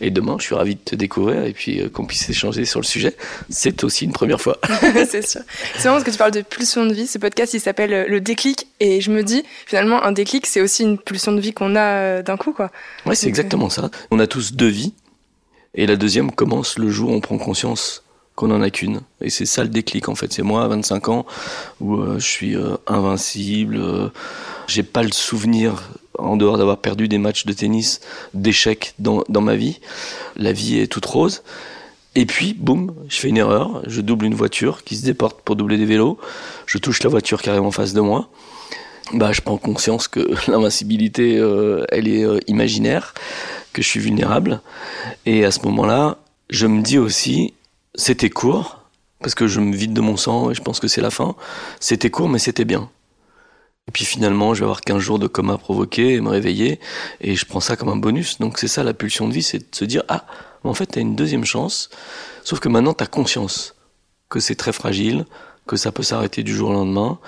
Et 0.00 0.10
demain, 0.10 0.36
je 0.38 0.44
suis 0.44 0.54
ravi 0.54 0.76
de 0.76 0.80
te 0.80 0.96
découvrir 0.96 1.44
et 1.44 1.52
puis 1.52 1.78
euh, 1.78 1.90
qu'on 1.90 2.06
puisse 2.06 2.28
échanger 2.30 2.64
sur 2.64 2.80
le 2.80 2.86
sujet. 2.86 3.14
C'est 3.50 3.84
aussi 3.84 4.06
une 4.06 4.14
première 4.14 4.40
fois. 4.40 4.58
c'est 5.10 5.28
sûr. 5.28 5.42
C'est 5.76 5.84
marrant 5.84 5.96
parce 5.96 6.04
que 6.04 6.10
tu 6.10 6.16
parles 6.16 6.30
de 6.30 6.40
pulsion 6.40 6.86
de 6.86 6.94
vie. 6.94 7.06
Ce 7.06 7.18
podcast, 7.18 7.52
il 7.52 7.60
s'appelle 7.60 7.92
euh, 7.92 8.06
Le 8.08 8.22
déclic. 8.22 8.66
Et 8.80 9.02
je 9.02 9.10
me 9.10 9.22
dis, 9.22 9.44
finalement, 9.66 10.02
un 10.02 10.12
déclic, 10.12 10.46
c'est 10.46 10.62
aussi 10.62 10.84
une 10.84 10.96
pulsion 10.96 11.32
de 11.32 11.40
vie 11.40 11.52
qu'on 11.52 11.76
a 11.76 12.22
d'un 12.22 12.38
coup, 12.38 12.54
quoi. 12.54 12.70
Ouais, 13.04 13.14
c'est 13.14 13.28
exactement 13.28 13.68
ça. 13.68 13.90
On 14.10 14.18
a 14.20 14.26
tous 14.26 14.54
deux 14.54 14.68
vies. 14.68 14.94
Et 15.74 15.86
la 15.86 15.96
deuxième 15.96 16.30
commence 16.30 16.78
le 16.78 16.88
jour 16.88 17.10
où 17.10 17.12
on 17.12 17.20
prend 17.20 17.36
conscience 17.36 18.03
qu'on 18.34 18.50
en 18.50 18.62
a 18.62 18.70
qu'une. 18.70 19.00
Et 19.20 19.30
c'est 19.30 19.46
ça 19.46 19.62
le 19.62 19.68
déclic 19.68 20.08
en 20.08 20.14
fait. 20.14 20.32
C'est 20.32 20.42
moi 20.42 20.64
à 20.64 20.68
25 20.68 21.08
ans 21.08 21.26
où 21.80 22.02
je 22.18 22.26
suis 22.26 22.56
invincible, 22.86 23.80
j'ai 24.66 24.82
pas 24.82 25.02
le 25.02 25.12
souvenir, 25.12 25.90
en 26.18 26.36
dehors 26.36 26.58
d'avoir 26.58 26.78
perdu 26.78 27.08
des 27.08 27.18
matchs 27.18 27.46
de 27.46 27.52
tennis, 27.52 28.00
d'échecs 28.34 28.94
dans, 28.98 29.24
dans 29.28 29.40
ma 29.40 29.56
vie. 29.56 29.80
La 30.36 30.52
vie 30.52 30.78
est 30.78 30.86
toute 30.86 31.06
rose. 31.06 31.42
Et 32.16 32.26
puis, 32.26 32.54
boum, 32.54 32.94
je 33.08 33.18
fais 33.18 33.28
une 33.28 33.36
erreur, 33.36 33.82
je 33.86 34.00
double 34.00 34.26
une 34.26 34.34
voiture 34.34 34.84
qui 34.84 34.96
se 34.96 35.04
déporte 35.04 35.40
pour 35.42 35.56
doubler 35.56 35.78
des 35.78 35.84
vélos, 35.84 36.18
je 36.66 36.78
touche 36.78 37.02
la 37.02 37.10
voiture 37.10 37.40
arrive 37.46 37.62
en 37.62 37.72
face 37.72 37.92
de 37.92 38.00
moi. 38.00 38.28
Bah, 39.12 39.32
je 39.32 39.40
prends 39.40 39.58
conscience 39.58 40.06
que 40.06 40.30
l'invincibilité, 40.50 41.36
euh, 41.38 41.84
elle 41.90 42.08
est 42.08 42.24
euh, 42.24 42.38
imaginaire, 42.46 43.14
que 43.72 43.82
je 43.82 43.88
suis 43.88 44.00
vulnérable. 44.00 44.60
Et 45.26 45.44
à 45.44 45.50
ce 45.50 45.60
moment-là, 45.64 46.18
je 46.50 46.66
me 46.66 46.82
dis 46.82 46.98
aussi, 46.98 47.52
c'était 47.94 48.30
court, 48.30 48.84
parce 49.20 49.34
que 49.34 49.46
je 49.46 49.60
me 49.60 49.74
vide 49.74 49.92
de 49.92 50.00
mon 50.00 50.16
sang 50.16 50.50
et 50.50 50.54
je 50.54 50.62
pense 50.62 50.80
que 50.80 50.88
c'est 50.88 51.00
la 51.00 51.10
fin. 51.10 51.34
C'était 51.80 52.10
court, 52.10 52.28
mais 52.28 52.38
c'était 52.38 52.64
bien. 52.64 52.90
Et 53.88 53.90
puis 53.90 54.04
finalement, 54.04 54.54
je 54.54 54.60
vais 54.60 54.64
avoir 54.64 54.80
15 54.80 54.98
jours 54.98 55.18
de 55.18 55.26
coma 55.26 55.58
provoqué 55.58 56.14
et 56.14 56.20
me 56.20 56.30
réveiller. 56.30 56.80
Et 57.20 57.34
je 57.34 57.44
prends 57.46 57.60
ça 57.60 57.76
comme 57.76 57.88
un 57.88 57.96
bonus. 57.96 58.38
Donc 58.38 58.58
c'est 58.58 58.68
ça 58.68 58.82
la 58.82 58.94
pulsion 58.94 59.28
de 59.28 59.32
vie, 59.32 59.42
c'est 59.42 59.58
de 59.58 59.74
se 59.74 59.84
dire, 59.84 60.02
ah, 60.08 60.26
en 60.64 60.74
fait, 60.74 60.86
tu 60.86 60.98
as 60.98 61.02
une 61.02 61.16
deuxième 61.16 61.44
chance. 61.44 61.90
Sauf 62.42 62.60
que 62.60 62.68
maintenant, 62.68 62.94
tu 62.94 63.04
as 63.04 63.06
conscience 63.06 63.74
que 64.30 64.40
c'est 64.40 64.54
très 64.54 64.72
fragile, 64.72 65.26
que 65.66 65.76
ça 65.76 65.92
peut 65.92 66.02
s'arrêter 66.02 66.42
du 66.42 66.54
jour 66.54 66.70
au 66.70 66.72
lendemain. 66.72 67.18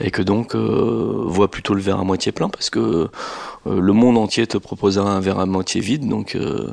Et 0.00 0.10
que 0.10 0.22
donc, 0.22 0.54
euh, 0.54 1.24
vois 1.26 1.50
plutôt 1.50 1.74
le 1.74 1.80
verre 1.80 2.00
à 2.00 2.04
moitié 2.04 2.32
plein 2.32 2.48
parce 2.48 2.70
que 2.70 2.78
euh, 2.78 3.80
le 3.80 3.92
monde 3.92 4.18
entier 4.18 4.46
te 4.46 4.58
proposera 4.58 5.10
un 5.10 5.20
verre 5.20 5.38
à 5.38 5.46
moitié 5.46 5.80
vide. 5.80 6.08
Donc, 6.08 6.34
euh, 6.34 6.72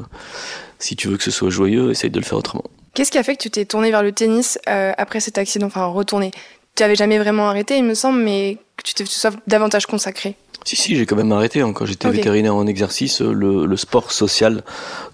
si 0.80 0.96
tu 0.96 1.08
veux 1.08 1.18
que 1.18 1.24
ce 1.24 1.32
soit 1.32 1.50
joyeux, 1.50 1.92
essaye 1.92 2.10
de 2.10 2.20
le 2.20 2.26
faire 2.26 2.38
autrement. 2.38 2.64
Qu'est-ce 2.98 3.12
qui 3.12 3.20
a 3.20 3.24
fait 3.24 3.36
que 3.36 3.44
tu 3.44 3.52
t'es 3.52 3.64
tourné 3.66 3.92
vers 3.92 4.02
le 4.02 4.12
tennis 4.12 4.58
euh, 4.68 4.92
après 4.98 5.20
cet 5.20 5.38
accident 5.38 5.68
Enfin, 5.68 5.86
retourné 5.86 6.32
tu 6.76 6.82
avais 6.82 6.96
jamais 6.96 7.20
vraiment 7.20 7.48
arrêté, 7.48 7.78
il 7.78 7.84
me 7.84 7.94
semble, 7.94 8.20
mais 8.20 8.58
que 8.76 8.84
tu 8.84 8.96
te 8.96 9.04
sois 9.04 9.32
davantage 9.46 9.86
consacré. 9.86 10.36
Si, 10.64 10.76
si, 10.76 10.96
j'ai 10.96 11.06
quand 11.06 11.16
même 11.16 11.32
arrêté. 11.32 11.62
Hein. 11.62 11.74
Quand 11.74 11.86
j'étais 11.86 12.10
vétérinaire 12.10 12.56
en 12.56 12.66
exercice, 12.66 13.22
le, 13.22 13.78
sport 13.78 14.12
social 14.12 14.64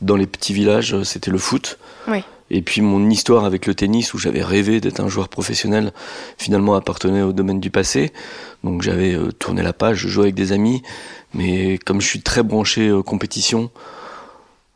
dans 0.01 0.15
les 0.15 0.27
petits 0.27 0.53
villages, 0.53 1.03
c'était 1.03 1.29
le 1.29 1.37
foot. 1.37 1.77
Oui. 2.07 2.23
Et 2.49 2.61
puis 2.61 2.79
mon 2.79 3.09
histoire 3.09 3.43
avec 3.43 3.65
le 3.65 3.75
tennis, 3.75 4.13
où 4.13 4.17
j'avais 4.17 4.43
rêvé 4.43 4.79
d'être 4.79 5.01
un 5.01 5.09
joueur 5.09 5.27
professionnel, 5.27 5.91
finalement 6.37 6.75
appartenait 6.75 7.21
au 7.21 7.33
domaine 7.33 7.59
du 7.59 7.69
passé. 7.69 8.13
Donc 8.63 8.81
j'avais 8.81 9.13
euh, 9.13 9.31
tourné 9.31 9.61
la 9.61 9.73
page, 9.73 9.97
je 9.97 10.07
jouais 10.07 10.25
avec 10.25 10.35
des 10.35 10.53
amis, 10.53 10.83
mais 11.33 11.77
comme 11.79 11.99
je 11.99 12.07
suis 12.07 12.21
très 12.21 12.43
branché 12.43 12.87
euh, 12.87 13.01
compétition, 13.01 13.71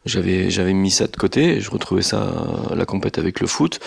j'avais 0.08 0.50
j'avais 0.50 0.74
mis 0.74 0.92
ça 0.92 1.08
de 1.08 1.16
côté. 1.16 1.58
Et 1.58 1.62
je 1.62 1.70
retrouvais 1.70 2.02
ça 2.02 2.34
la 2.74 2.86
compète 2.86 3.18
avec 3.18 3.40
le 3.40 3.48
foot. 3.48 3.80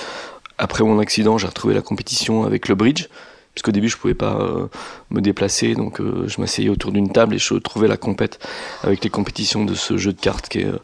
Après 0.58 0.84
mon 0.84 0.98
accident, 0.98 1.38
j'ai 1.38 1.46
retrouvé 1.46 1.74
la 1.74 1.80
compétition 1.80 2.44
avec 2.44 2.68
le 2.68 2.74
bridge, 2.74 3.08
puisqu'au 3.54 3.72
début 3.72 3.88
je 3.88 3.96
pouvais 3.96 4.14
pas 4.14 4.36
euh, 4.40 4.66
me 5.08 5.22
déplacer, 5.22 5.74
donc 5.74 6.00
euh, 6.00 6.28
je 6.28 6.38
m'asseyais 6.38 6.68
autour 6.68 6.92
d'une 6.92 7.10
table 7.10 7.34
et 7.34 7.38
je 7.38 7.54
trouvais 7.54 7.88
la 7.88 7.96
compète 7.96 8.38
avec 8.82 9.02
les 9.02 9.08
compétitions 9.08 9.64
de 9.64 9.74
ce 9.74 9.96
jeu 9.96 10.12
de 10.12 10.20
cartes 10.20 10.50
qui 10.50 10.58
est 10.58 10.66
euh, 10.66 10.78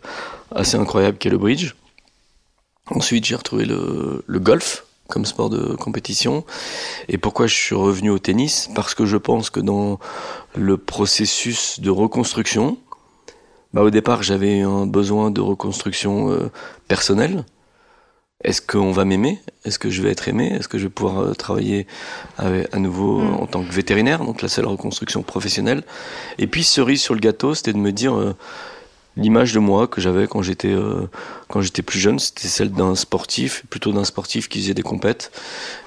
assez 0.50 0.78
incroyable, 0.78 1.18
qui 1.18 1.28
est 1.28 1.30
le 1.30 1.36
bridge. 1.36 1.74
Ensuite, 2.88 3.26
j'ai 3.26 3.34
retrouvé 3.34 3.66
le 3.66 4.38
golf 4.38 4.86
comme 5.08 5.24
sport 5.24 5.50
de 5.50 5.74
compétition. 5.74 6.44
Et 7.08 7.18
pourquoi 7.18 7.46
je 7.46 7.54
suis 7.54 7.74
revenu 7.74 8.10
au 8.10 8.18
tennis? 8.18 8.68
Parce 8.74 8.94
que 8.94 9.06
je 9.06 9.16
pense 9.16 9.50
que 9.50 9.60
dans 9.60 9.98
le 10.54 10.76
processus 10.76 11.80
de 11.80 11.90
reconstruction, 11.90 12.78
bah 13.72 13.82
au 13.82 13.90
départ 13.90 14.22
j'avais 14.22 14.60
un 14.60 14.86
besoin 14.86 15.30
de 15.30 15.40
reconstruction 15.40 16.50
personnelle 16.88 17.44
est-ce 18.44 18.60
qu'on 18.60 18.92
va 18.92 19.04
m'aimer? 19.04 19.40
Est-ce 19.64 19.78
que 19.78 19.88
je 19.88 20.02
vais 20.02 20.10
être 20.10 20.28
aimé? 20.28 20.52
Est-ce 20.52 20.68
que 20.68 20.78
je 20.78 20.84
vais 20.84 20.90
pouvoir 20.90 21.18
euh, 21.20 21.32
travailler 21.32 21.86
à 22.38 22.78
nouveau 22.78 23.20
mm. 23.20 23.34
en 23.34 23.46
tant 23.46 23.64
que 23.64 23.72
vétérinaire? 23.72 24.24
Donc 24.24 24.42
là, 24.42 24.48
c'est 24.48 24.62
la 24.62 24.68
reconstruction 24.68 25.22
professionnelle. 25.22 25.82
Et 26.38 26.46
puis, 26.46 26.62
cerise 26.62 27.00
sur 27.00 27.14
le 27.14 27.20
gâteau, 27.20 27.54
c'était 27.54 27.72
de 27.72 27.78
me 27.78 27.92
dire 27.92 28.14
euh, 28.14 28.36
l'image 29.16 29.54
de 29.54 29.58
moi 29.58 29.86
que 29.86 30.02
j'avais 30.02 30.26
quand 30.28 30.42
j'étais 30.42 30.72
euh, 30.72 31.08
quand 31.48 31.62
j'étais 31.62 31.82
plus 31.82 31.98
jeune, 31.98 32.18
c'était 32.18 32.48
celle 32.48 32.72
d'un 32.72 32.94
sportif, 32.94 33.64
plutôt 33.70 33.92
d'un 33.92 34.04
sportif 34.04 34.48
qui 34.48 34.60
faisait 34.60 34.74
des 34.74 34.82
compètes 34.82 35.32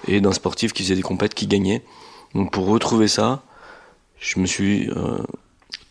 et 0.08 0.20
d'un 0.20 0.34
sportif 0.34 0.74
qui 0.74 0.84
faisait 0.84 0.96
des 0.96 1.04
compètes 1.04 1.36
qui 1.36 1.46
gagnait. 1.46 1.84
Donc 2.34 2.52
pour 2.52 2.66
retrouver 2.66 3.08
ça, 3.08 3.44
je 4.20 4.40
me 4.40 4.48
suis 4.48 4.90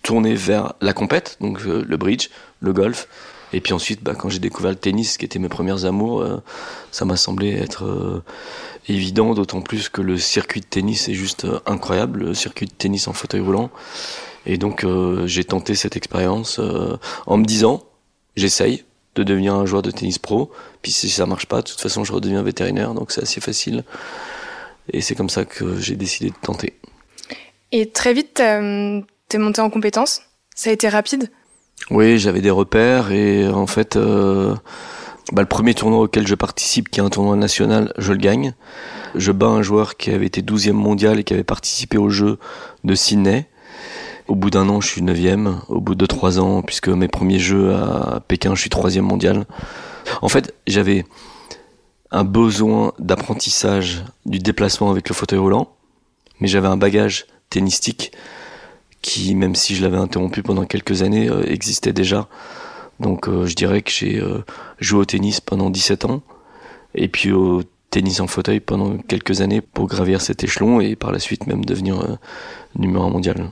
tourné 0.03 0.35
vers 0.35 0.75
la 0.81 0.93
compète, 0.93 1.37
donc 1.41 1.63
le 1.65 1.97
bridge, 1.97 2.29
le 2.61 2.73
golf 2.73 3.09
et 3.53 3.61
puis 3.61 3.73
ensuite, 3.73 4.03
bah, 4.03 4.15
quand 4.15 4.29
j'ai 4.29 4.39
découvert 4.39 4.71
le 4.71 4.77
tennis, 4.77 5.17
qui 5.17 5.25
était 5.25 5.39
mes 5.39 5.49
premières 5.49 5.85
amours, 5.85 6.21
euh, 6.21 6.43
ça 6.91 7.05
m'a 7.05 7.17
semblé 7.17 7.53
être 7.53 7.85
euh, 7.85 8.23
évident, 8.89 9.35
d'autant 9.35 9.63
plus 9.63 9.89
que 9.89 10.03
le 10.03 10.19
circuit 10.19 10.61
de 10.61 10.67
tennis 10.67 11.09
est 11.09 11.15
juste 11.15 11.45
euh, 11.45 11.61
incroyable, 11.67 12.21
le 12.21 12.35
circuit 12.35 12.67
de 12.67 12.73
tennis 12.73 13.09
en 13.09 13.13
fauteuil 13.13 13.41
roulant. 13.41 13.71
Et 14.47 14.57
donc 14.57 14.87
j'ai 15.27 15.45
tenté 15.45 15.75
cette 15.75 15.97
expérience 15.97 16.59
en 17.27 17.37
me 17.37 17.45
disant, 17.45 17.83
j'essaye 18.35 18.85
de 19.15 19.23
devenir 19.23 19.55
un 19.55 19.67
joueur 19.67 19.83
de 19.83 19.91
tennis 19.91 20.19
pro, 20.19 20.51
puis 20.81 20.91
si 20.91 21.11
ça 21.11 21.27
marche 21.27 21.45
pas, 21.45 21.61
de 21.61 21.69
toute 21.69 21.81
façon 21.81 22.03
je 22.03 22.15
redeviens 22.15 22.43
vétérinaire, 22.43 22.95
donc 22.95 23.13
c'est 23.13 23.21
assez 23.21 23.43
facile. 23.43 23.85
Et 24.91 25.03
c'est 25.03 25.15
comme 25.15 25.29
ça 25.29 25.45
que 25.45 25.79
j'ai 25.79 25.97
décidé 25.97 26.31
de 26.31 26.37
tenter. 26.41 26.79
Et 27.73 27.91
très 27.91 28.15
vite, 28.15 28.41
t'es 29.29 29.39
monté 29.39 29.61
en 29.61 29.71
compétence? 29.71 30.23
Ça 30.55 30.71
a 30.71 30.73
été 30.73 30.89
rapide? 30.89 31.31
Oui, 31.91 32.19
j'avais 32.19 32.41
des 32.41 32.51
repères 32.51 33.13
et 33.13 33.49
en 33.49 33.67
fait, 33.67 33.97
euh, 33.97 34.55
bah, 35.33 35.43
le 35.43 35.49
premier 35.49 35.75
tournoi 35.75 36.01
auquel 36.01 36.27
je 36.27 36.35
participe, 36.35 36.89
qui 36.89 37.01
est 37.01 37.03
un 37.03 37.11
tournoi 37.11 37.37
national, 37.37 37.93
je 37.99 38.13
le 38.13 38.19
gagne. 38.19 38.55
Je 39.15 39.33
bats 39.33 39.47
un 39.47 39.63
joueur 39.63 39.97
qui 39.97 40.11
avait 40.11 40.27
été 40.27 40.43
12e 40.43 40.73
mondial 40.73 41.19
et 41.19 41.25
qui 41.25 41.35
avait 41.35 41.45
participé 41.45 41.99
au 41.99 42.11
jeu 42.11 42.39
de 42.85 42.95
Sydney. 42.95 43.47
Au 44.27 44.35
bout 44.35 44.51
d'un 44.51 44.69
an, 44.69 44.81
je 44.81 44.89
suis 44.89 45.03
9e. 45.03 45.61
Au 45.69 45.81
bout 45.81 45.95
de 45.95 46.07
trois 46.07 46.39
ans, 46.39 46.63
puisque 46.63 46.89
mes 46.89 47.09
premiers 47.09 47.39
jeux 47.39 47.73
à 47.75 48.21
Pékin, 48.27 48.55
je 48.55 48.61
suis 48.61 48.71
3e 48.71 49.01
mondial. 49.01 49.47
En 50.21 50.29
fait, 50.29 50.55
j'avais 50.67 51.05
un 52.11 52.25
besoin 52.25 52.93
d'apprentissage 52.99 54.05
du 54.27 54.39
déplacement 54.39 54.91
avec 54.91 55.09
le 55.09 55.15
fauteuil 55.15 55.39
roulant, 55.39 55.69
mais 56.41 56.49
j'avais 56.49 56.69
un 56.69 56.77
bagage 56.77 57.27
tennistique 57.51 58.13
qui, 59.03 59.35
même 59.35 59.55
si 59.55 59.75
je 59.75 59.83
l'avais 59.83 59.97
interrompu 59.97 60.43
pendant 60.43 60.65
quelques 60.65 61.03
années, 61.03 61.29
euh, 61.29 61.43
existait 61.51 61.93
déjà. 61.93 62.29
Donc 63.01 63.29
euh, 63.29 63.47
je 63.47 63.55
dirais 63.55 63.83
que 63.83 63.91
j'ai 63.91 64.19
euh, 64.19 64.45
joué 64.81 65.01
au 65.01 65.05
tennis 65.05 65.41
pendant 65.41 65.71
17 65.71 66.05
ans, 66.07 66.23
et 66.95 67.09
puis 67.09 67.33
au 67.33 67.63
tennis 67.91 68.21
en 68.21 68.27
fauteuil 68.27 68.61
pendant 68.61 68.99
quelques 68.99 69.41
années 69.41 69.61
pour 69.61 69.87
gravir 69.87 70.21
cet 70.21 70.45
échelon 70.45 70.81
et 70.81 70.97
par 70.97 71.13
la 71.13 71.19
suite 71.19 71.47
même 71.47 71.65
devenir 71.65 72.19
numéro 72.77 73.05
un 73.05 73.09
mondial. 73.09 73.51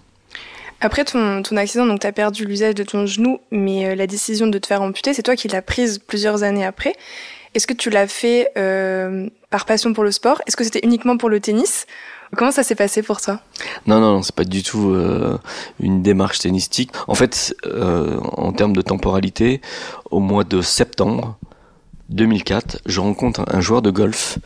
Après 0.81 1.05
ton, 1.05 1.43
ton 1.43 1.57
accident, 1.57 1.87
donc 1.87 2.01
tu 2.01 2.07
as 2.07 2.13
perdu 2.13 2.45
l'usage 2.45 2.75
de 2.75 2.83
ton 2.83 3.07
genou, 3.07 3.41
mais 3.51 3.97
la 3.97 4.07
décision 4.07 4.47
de 4.47 4.59
te 4.59 4.67
faire 4.67 4.83
amputer, 4.83 5.15
c'est 5.15 5.23
toi 5.23 5.37
qui 5.37 5.49
l'as 5.49 5.63
prise 5.63 5.99
plusieurs 5.99 6.43
années 6.43 6.67
après. 6.67 6.95
Est-ce 7.55 7.67
que 7.67 7.73
tu 7.73 7.89
l'as 7.89 8.07
fait 8.07 8.51
par 9.49 9.65
passion 9.65 9.95
pour 9.95 10.05
le 10.05 10.11
sport? 10.11 10.43
Est-ce 10.47 10.57
que 10.57 10.65
c'était 10.65 10.85
uniquement 10.85 11.17
pour 11.17 11.31
le 11.31 11.41
tennis? 11.41 11.87
Comment 12.35 12.51
ça 12.51 12.63
s'est 12.63 12.75
passé 12.75 13.03
pour 13.03 13.21
toi? 13.21 13.41
Non, 13.87 14.01
non, 14.01 14.15
non, 14.15 14.23
c'est 14.23 14.35
pas 14.35 14.45
du 14.45 14.63
tout 14.63 14.91
euh, 14.91 15.39
une 15.81 16.03
démarche 16.03 16.41
tennistique. 16.41 16.91
En 17.07 17.15
fait, 17.15 17.55
euh, 17.67 18.19
en 18.21 18.53
termes 18.53 18.75
de 18.75 18.83
temporalité, 18.83 19.61
au 20.11 20.21
mois 20.21 20.45
de 20.45 20.61
septembre 20.61 21.39
2004, 22.09 22.81
je 22.87 23.01
rencontre 23.01 23.45
un 23.49 23.61
joueur 23.61 23.83
de 23.83 23.91
golf 23.91 24.39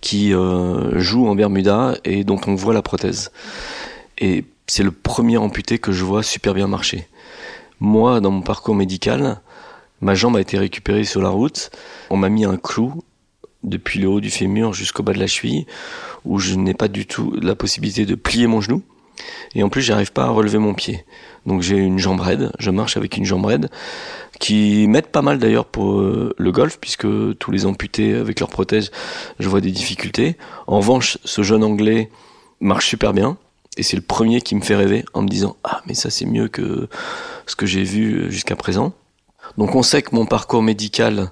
qui 0.00 0.32
euh, 0.32 0.98
joue 0.98 1.26
en 1.28 1.34
Bermuda 1.34 1.96
et 2.04 2.24
dont 2.24 2.40
on 2.46 2.54
voit 2.54 2.74
la 2.74 2.82
prothèse. 2.82 3.30
Et 4.18 4.44
c'est 4.66 4.82
le 4.82 4.92
premier 4.92 5.36
amputé 5.36 5.78
que 5.78 5.92
je 5.92 6.04
vois 6.04 6.22
super 6.22 6.54
bien 6.54 6.66
marcher. 6.66 7.08
Moi, 7.80 8.20
dans 8.20 8.30
mon 8.30 8.42
parcours 8.42 8.74
médical, 8.74 9.40
ma 10.00 10.14
jambe 10.14 10.36
a 10.36 10.40
été 10.40 10.58
récupérée 10.58 11.04
sur 11.04 11.22
la 11.22 11.28
route. 11.28 11.70
On 12.10 12.16
m'a 12.16 12.28
mis 12.28 12.44
un 12.44 12.56
clou 12.56 13.02
depuis 13.64 14.00
le 14.00 14.08
haut 14.08 14.20
du 14.20 14.30
fémur 14.30 14.72
jusqu'au 14.72 15.02
bas 15.02 15.12
de 15.12 15.18
la 15.18 15.26
cheville, 15.26 15.66
où 16.28 16.38
je 16.38 16.54
n'ai 16.54 16.74
pas 16.74 16.88
du 16.88 17.06
tout 17.06 17.34
la 17.40 17.56
possibilité 17.56 18.06
de 18.06 18.14
plier 18.14 18.46
mon 18.46 18.60
genou. 18.60 18.82
Et 19.54 19.62
en 19.62 19.70
plus, 19.70 19.82
j'arrive 19.82 20.12
pas 20.12 20.24
à 20.24 20.28
relever 20.28 20.58
mon 20.58 20.74
pied. 20.74 21.04
Donc 21.46 21.62
j'ai 21.62 21.76
une 21.76 21.98
jambe 21.98 22.20
raide, 22.20 22.52
je 22.58 22.70
marche 22.70 22.96
avec 22.96 23.16
une 23.16 23.24
jambe 23.24 23.46
raide, 23.46 23.70
qui 24.38 24.86
m'aide 24.86 25.06
pas 25.06 25.22
mal 25.22 25.38
d'ailleurs 25.38 25.64
pour 25.64 25.98
euh, 25.98 26.34
le 26.36 26.52
golf, 26.52 26.78
puisque 26.78 27.06
tous 27.38 27.50
les 27.50 27.64
amputés 27.64 28.14
avec 28.14 28.38
leur 28.40 28.50
prothèse, 28.50 28.90
je 29.40 29.48
vois 29.48 29.62
des 29.62 29.70
difficultés. 29.70 30.36
En 30.66 30.76
revanche, 30.78 31.18
ce 31.24 31.42
jeune 31.42 31.64
anglais 31.64 32.10
marche 32.60 32.86
super 32.86 33.14
bien, 33.14 33.38
et 33.78 33.82
c'est 33.82 33.96
le 33.96 34.02
premier 34.02 34.42
qui 34.42 34.54
me 34.54 34.60
fait 34.60 34.76
rêver 34.76 35.04
en 35.14 35.22
me 35.22 35.28
disant 35.28 35.56
Ah, 35.64 35.80
mais 35.86 35.94
ça 35.94 36.10
c'est 36.10 36.26
mieux 36.26 36.48
que 36.48 36.88
ce 37.46 37.56
que 37.56 37.64
j'ai 37.64 37.84
vu 37.84 38.30
jusqu'à 38.30 38.56
présent. 38.56 38.92
Donc 39.56 39.74
on 39.74 39.82
sait 39.82 40.02
que 40.02 40.14
mon 40.14 40.26
parcours 40.26 40.62
médical 40.62 41.30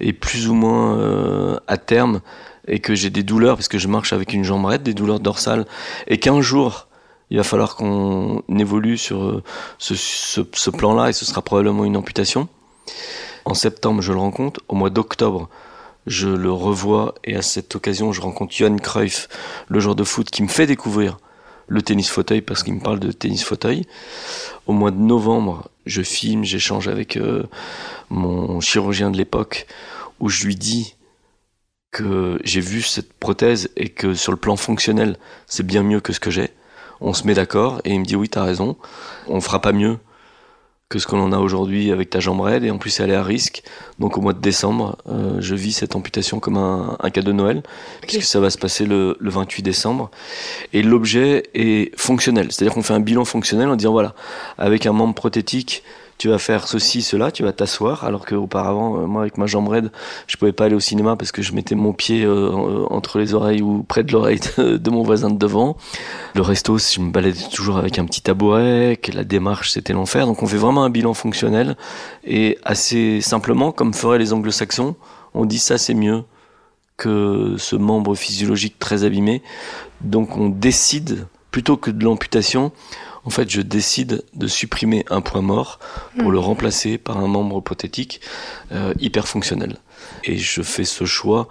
est 0.00 0.12
plus 0.12 0.48
ou 0.48 0.54
moins 0.54 0.98
euh, 0.98 1.58
à 1.66 1.78
terme 1.78 2.20
et 2.66 2.80
que 2.80 2.94
j'ai 2.94 3.10
des 3.10 3.22
douleurs 3.22 3.56
parce 3.56 3.68
que 3.68 3.78
je 3.78 3.88
marche 3.88 4.12
avec 4.12 4.32
une 4.32 4.44
jambe 4.44 4.64
raide, 4.64 4.82
des 4.82 4.94
douleurs 4.94 5.20
dorsales, 5.20 5.66
et 6.06 6.18
qu'un 6.18 6.40
jour 6.40 6.88
il 7.30 7.38
va 7.38 7.42
falloir 7.42 7.76
qu'on 7.76 8.42
évolue 8.48 8.98
sur 8.98 9.24
euh, 9.24 9.42
ce, 9.78 10.70
plan-là 10.70 11.08
et 11.08 11.12
ce 11.12 11.24
sera 11.24 11.42
probablement 11.42 11.84
une 11.84 11.96
amputation. 11.96 12.48
En 13.44 13.54
septembre, 13.54 14.02
je 14.02 14.12
le 14.12 14.18
rencontre. 14.18 14.60
Au 14.68 14.74
mois 14.74 14.90
d'octobre, 14.90 15.48
je 16.06 16.28
le 16.28 16.52
revois 16.52 17.14
et 17.24 17.34
à 17.36 17.42
cette 17.42 17.74
occasion, 17.74 18.12
je 18.12 18.20
rencontre 18.20 18.54
Johan 18.54 18.76
Cruyff, 18.76 19.28
le 19.68 19.80
joueur 19.80 19.96
de 19.96 20.04
foot 20.04 20.30
qui 20.30 20.42
me 20.42 20.48
fait 20.48 20.66
découvrir 20.66 21.18
le 21.66 21.80
tennis 21.82 22.10
fauteuil 22.10 22.42
parce 22.42 22.62
qu'il 22.62 22.74
me 22.74 22.80
parle 22.80 23.00
de 23.00 23.10
tennis 23.10 23.42
fauteuil. 23.42 23.86
Au 24.66 24.72
mois 24.72 24.90
de 24.90 25.00
novembre, 25.00 25.68
je 25.86 26.02
filme, 26.02 26.44
j'échange 26.44 26.88
avec 26.88 27.16
euh, 27.16 27.44
mon 28.10 28.60
chirurgien 28.60 29.10
de 29.10 29.16
l'époque 29.16 29.66
où 30.20 30.28
je 30.28 30.44
lui 30.44 30.56
dis 30.56 30.94
que 31.94 32.40
j'ai 32.42 32.60
vu 32.60 32.82
cette 32.82 33.12
prothèse 33.12 33.70
et 33.76 33.88
que 33.88 34.14
sur 34.14 34.32
le 34.32 34.36
plan 34.36 34.56
fonctionnel, 34.56 35.16
c'est 35.46 35.64
bien 35.64 35.84
mieux 35.84 36.00
que 36.00 36.12
ce 36.12 36.18
que 36.18 36.30
j'ai. 36.30 36.50
On 37.00 37.14
se 37.14 37.24
met 37.24 37.34
d'accord 37.34 37.80
et 37.84 37.92
il 37.92 38.00
me 38.00 38.04
dit 38.04 38.16
oui, 38.16 38.28
t'as 38.28 38.42
raison, 38.42 38.76
on 39.28 39.40
fera 39.40 39.60
pas 39.60 39.72
mieux 39.72 39.98
que 40.88 40.98
ce 40.98 41.06
que 41.06 41.14
l'on 41.14 41.32
a 41.32 41.38
aujourd'hui 41.38 41.92
avec 41.92 42.10
ta 42.10 42.20
jambe 42.20 42.40
raide 42.40 42.64
et 42.64 42.70
en 42.70 42.78
plus 42.78 42.98
elle 42.98 43.10
est 43.10 43.14
à 43.14 43.22
risque. 43.22 43.62
Donc 44.00 44.18
au 44.18 44.20
mois 44.20 44.32
de 44.32 44.40
décembre, 44.40 44.98
euh, 45.08 45.36
je 45.38 45.54
vis 45.54 45.72
cette 45.72 45.94
amputation 45.94 46.40
comme 46.40 46.56
un, 46.56 46.96
un 46.98 47.10
cadeau 47.10 47.30
de 47.30 47.36
Noël 47.36 47.62
puisque 48.02 48.24
ça 48.24 48.40
va 48.40 48.50
se 48.50 48.58
passer 48.58 48.86
le, 48.86 49.16
le 49.20 49.30
28 49.30 49.62
décembre 49.62 50.10
et 50.72 50.82
l'objet 50.82 51.44
est 51.54 51.96
fonctionnel. 51.96 52.50
C'est-à-dire 52.50 52.74
qu'on 52.74 52.82
fait 52.82 52.94
un 52.94 53.00
bilan 53.00 53.24
fonctionnel 53.24 53.68
en 53.68 53.76
disant 53.76 53.92
voilà, 53.92 54.14
avec 54.58 54.84
un 54.86 54.92
membre 54.92 55.14
prothétique, 55.14 55.84
tu 56.24 56.30
vas 56.30 56.38
faire 56.38 56.66
ceci, 56.66 57.02
cela, 57.02 57.30
tu 57.30 57.42
vas 57.42 57.52
t'asseoir, 57.52 58.04
alors 58.04 58.24
qu'auparavant, 58.24 58.96
euh, 58.96 59.06
moi 59.06 59.20
avec 59.20 59.36
ma 59.36 59.44
jambe 59.44 59.68
raide, 59.68 59.92
je 60.26 60.38
pouvais 60.38 60.52
pas 60.52 60.64
aller 60.64 60.74
au 60.74 60.80
cinéma 60.80 61.16
parce 61.16 61.32
que 61.32 61.42
je 61.42 61.52
mettais 61.52 61.74
mon 61.74 61.92
pied 61.92 62.24
euh, 62.24 62.86
entre 62.88 63.18
les 63.18 63.34
oreilles 63.34 63.60
ou 63.60 63.82
près 63.82 64.04
de 64.04 64.10
l'oreille 64.10 64.40
de, 64.56 64.90
mon 64.90 65.02
voisin 65.02 65.28
de 65.28 65.36
devant. 65.36 65.76
Le 66.34 66.40
resto, 66.40 66.78
je 66.78 66.98
me 67.00 67.10
baladais 67.10 67.46
toujours 67.52 67.76
avec 67.76 67.98
un 67.98 68.06
petit 68.06 68.22
tabouret, 68.22 68.98
que 69.02 69.12
la 69.12 69.22
démarche 69.22 69.72
c'était 69.72 69.92
l'enfer. 69.92 70.24
Donc 70.24 70.42
on 70.42 70.46
fait 70.46 70.56
vraiment 70.56 70.82
un 70.82 70.88
bilan 70.88 71.12
fonctionnel 71.12 71.76
et 72.24 72.56
assez 72.64 73.20
simplement, 73.20 73.70
comme 73.70 73.92
feraient 73.92 74.18
les 74.18 74.32
anglo-saxons, 74.32 74.96
on 75.34 75.44
dit 75.44 75.58
ça 75.58 75.76
c'est 75.76 75.92
mieux 75.92 76.22
que 76.96 77.56
ce 77.58 77.76
membre 77.76 78.14
physiologique 78.14 78.78
très 78.78 79.04
abîmé. 79.04 79.42
Donc 80.00 80.38
on 80.38 80.48
décide, 80.48 81.26
plutôt 81.50 81.76
que 81.76 81.90
de 81.90 82.02
l'amputation, 82.02 82.72
en 83.24 83.30
fait, 83.30 83.50
je 83.50 83.60
décide 83.60 84.22
de 84.34 84.46
supprimer 84.46 85.04
un 85.10 85.20
point 85.20 85.40
mort 85.40 85.78
pour 86.18 86.28
mmh. 86.28 86.32
le 86.32 86.38
remplacer 86.38 86.98
par 86.98 87.18
un 87.18 87.26
membre 87.26 87.60
prothétique 87.60 88.20
euh, 88.72 88.92
hyper 89.00 89.28
fonctionnel. 89.28 89.78
Et 90.24 90.36
je 90.36 90.62
fais 90.62 90.84
ce 90.84 91.04
choix 91.04 91.48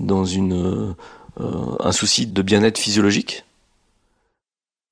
dans 0.00 0.24
une, 0.24 0.94
euh, 1.40 1.76
un 1.80 1.92
souci 1.92 2.26
de 2.26 2.42
bien-être 2.42 2.78
physiologique. 2.78 3.44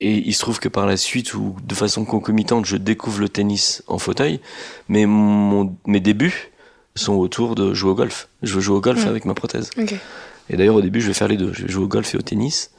Et 0.01 0.17
il 0.17 0.33
se 0.33 0.41
trouve 0.41 0.61
que 0.61 0.69
par 0.69 0.87
la 0.87 0.97
suite, 0.97 1.35
ou 1.35 1.57
de 1.63 1.75
façon 1.75 2.05
concomitante, 2.05 2.65
je 2.65 2.77
découvre 2.77 3.21
le 3.21 3.29
tennis 3.29 3.83
en 3.87 3.99
fauteuil, 3.99 4.41
mais 4.89 5.05
mon, 5.05 5.77
mes 5.87 6.01
débuts 6.01 6.53
sont 6.95 7.15
autour 7.15 7.55
de 7.55 7.75
jouer 7.75 7.91
au 7.91 7.95
golf. 7.95 8.29
Je 8.43 8.55
veux 8.55 8.61
jouer 8.61 8.77
au 8.77 8.81
golf 8.81 9.05
mmh. 9.05 9.09
avec 9.09 9.25
ma 9.25 9.35
prothèse. 9.35 9.71
Okay. 9.77 9.99
Et 10.49 10.57
d'ailleurs, 10.57 10.77
au 10.77 10.83
début, 10.83 11.01
je 11.01 11.09
vais 11.09 11.15
faire 11.15 11.29
les 11.29 11.37
deux. 11.37 11.53
Je 11.53 11.63
vais 11.65 11.73
jouer 11.73 11.85
au 11.85 11.89
golf 11.89 12.15
et 12.15 12.19
au 12.19 12.23
tennis. 12.23 12.71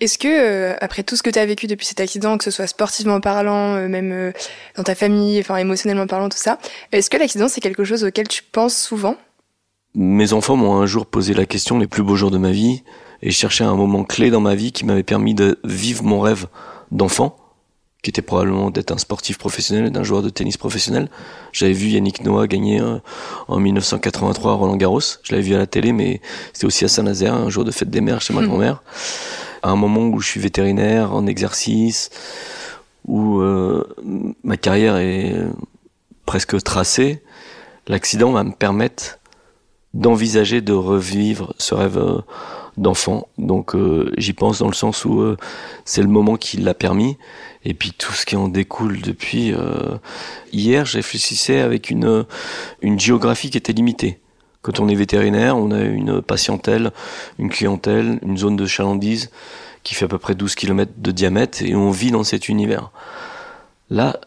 Est-ce 0.00 0.16
que, 0.16 0.28
euh, 0.28 0.74
après 0.80 1.02
tout 1.02 1.14
ce 1.14 1.22
que 1.22 1.28
tu 1.28 1.38
as 1.38 1.44
vécu 1.44 1.66
depuis 1.66 1.86
cet 1.86 2.00
accident, 2.00 2.38
que 2.38 2.44
ce 2.44 2.50
soit 2.50 2.66
sportivement 2.66 3.20
parlant, 3.20 3.74
euh, 3.74 3.86
même 3.86 4.12
euh, 4.12 4.32
dans 4.76 4.82
ta 4.82 4.94
famille, 4.94 5.38
enfin 5.40 5.56
émotionnellement 5.56 6.06
parlant, 6.06 6.30
tout 6.30 6.38
ça, 6.38 6.58
est-ce 6.90 7.10
que 7.10 7.18
l'accident 7.18 7.48
c'est 7.48 7.60
quelque 7.60 7.84
chose 7.84 8.02
auquel 8.04 8.26
tu 8.26 8.42
penses 8.42 8.76
souvent? 8.76 9.16
Mes 9.94 10.32
enfants 10.32 10.56
m'ont 10.56 10.76
un 10.76 10.86
jour 10.86 11.04
posé 11.04 11.34
la 11.34 11.44
question, 11.44 11.78
les 11.78 11.86
plus 11.86 12.02
beaux 12.02 12.16
jours 12.16 12.30
de 12.30 12.38
ma 12.38 12.50
vie, 12.50 12.82
et 13.20 13.30
cherché 13.30 13.62
un 13.62 13.74
moment 13.74 14.04
clé 14.04 14.30
dans 14.30 14.40
ma 14.40 14.54
vie 14.54 14.72
qui 14.72 14.86
m'avait 14.86 15.02
permis 15.02 15.34
de 15.34 15.58
vivre 15.64 16.02
mon 16.02 16.20
rêve 16.20 16.46
d'enfant, 16.90 17.36
qui 18.02 18.08
était 18.08 18.22
probablement 18.22 18.70
d'être 18.70 18.92
un 18.92 18.98
sportif 18.98 19.36
professionnel, 19.36 19.90
d'un 19.90 20.02
joueur 20.02 20.22
de 20.22 20.30
tennis 20.30 20.56
professionnel. 20.56 21.10
J'avais 21.52 21.74
vu 21.74 21.88
Yannick 21.88 22.24
Noah 22.24 22.46
gagner 22.46 22.80
en 23.48 23.58
1983 23.58 24.52
à 24.52 24.54
Roland 24.54 24.76
Garros. 24.76 25.00
Je 25.22 25.32
l'avais 25.32 25.42
vu 25.42 25.54
à 25.54 25.58
la 25.58 25.66
télé, 25.66 25.92
mais 25.92 26.22
c'était 26.54 26.64
aussi 26.64 26.86
à 26.86 26.88
Saint-Nazaire, 26.88 27.34
un 27.34 27.50
jour 27.50 27.66
de 27.66 27.70
fête 27.70 27.90
des 27.90 28.00
mères 28.00 28.22
chez 28.22 28.32
ma 28.32 28.42
grand-mère 28.42 28.82
à 29.62 29.70
un 29.70 29.76
moment 29.76 30.06
où 30.06 30.20
je 30.20 30.28
suis 30.28 30.40
vétérinaire 30.40 31.14
en 31.14 31.26
exercice, 31.26 32.10
où 33.06 33.40
euh, 33.40 33.84
ma 34.44 34.56
carrière 34.56 34.96
est 34.96 35.34
presque 36.26 36.62
tracée, 36.62 37.22
l'accident 37.88 38.32
va 38.32 38.44
me 38.44 38.52
permettre 38.52 39.18
d'envisager 39.94 40.60
de 40.60 40.72
revivre 40.72 41.54
ce 41.58 41.74
rêve 41.74 41.98
euh, 41.98 42.20
d'enfant. 42.76 43.28
Donc 43.38 43.74
euh, 43.74 44.12
j'y 44.16 44.32
pense 44.32 44.60
dans 44.60 44.68
le 44.68 44.74
sens 44.74 45.04
où 45.04 45.34
c'est 45.84 46.02
le 46.02 46.08
moment 46.08 46.36
qui 46.36 46.56
l'a 46.58 46.74
permis. 46.74 47.16
Et 47.64 47.74
puis 47.74 47.92
tout 47.92 48.12
ce 48.12 48.24
qui 48.24 48.36
en 48.36 48.48
découle 48.48 49.00
depuis 49.02 49.52
hier, 50.52 50.86
je 50.86 50.96
réfléchissais 50.96 51.60
avec 51.60 51.90
une 51.90 52.24
une 52.80 52.98
géographie 52.98 53.50
qui 53.50 53.58
était 53.58 53.74
limitée. 53.74 54.20
Quand 54.62 54.80
on 54.80 54.88
est 54.88 54.94
vétérinaire, 54.94 55.56
on 55.56 55.70
a 55.70 55.80
une 55.80 56.20
patientèle, 56.20 56.92
une 57.38 57.48
clientèle, 57.48 58.18
une 58.22 58.36
zone 58.36 58.56
de 58.56 58.66
chalandise 58.66 59.30
qui 59.82 59.94
fait 59.94 60.04
à 60.04 60.08
peu 60.08 60.18
près 60.18 60.34
12 60.34 60.54
km 60.54 60.92
de 60.96 61.10
diamètre 61.10 61.62
et 61.62 61.74
on 61.74 61.90
vit 61.90 62.10
dans 62.10 62.24
cet 62.24 62.48
univers. 62.48 62.90
Là, 63.88 64.20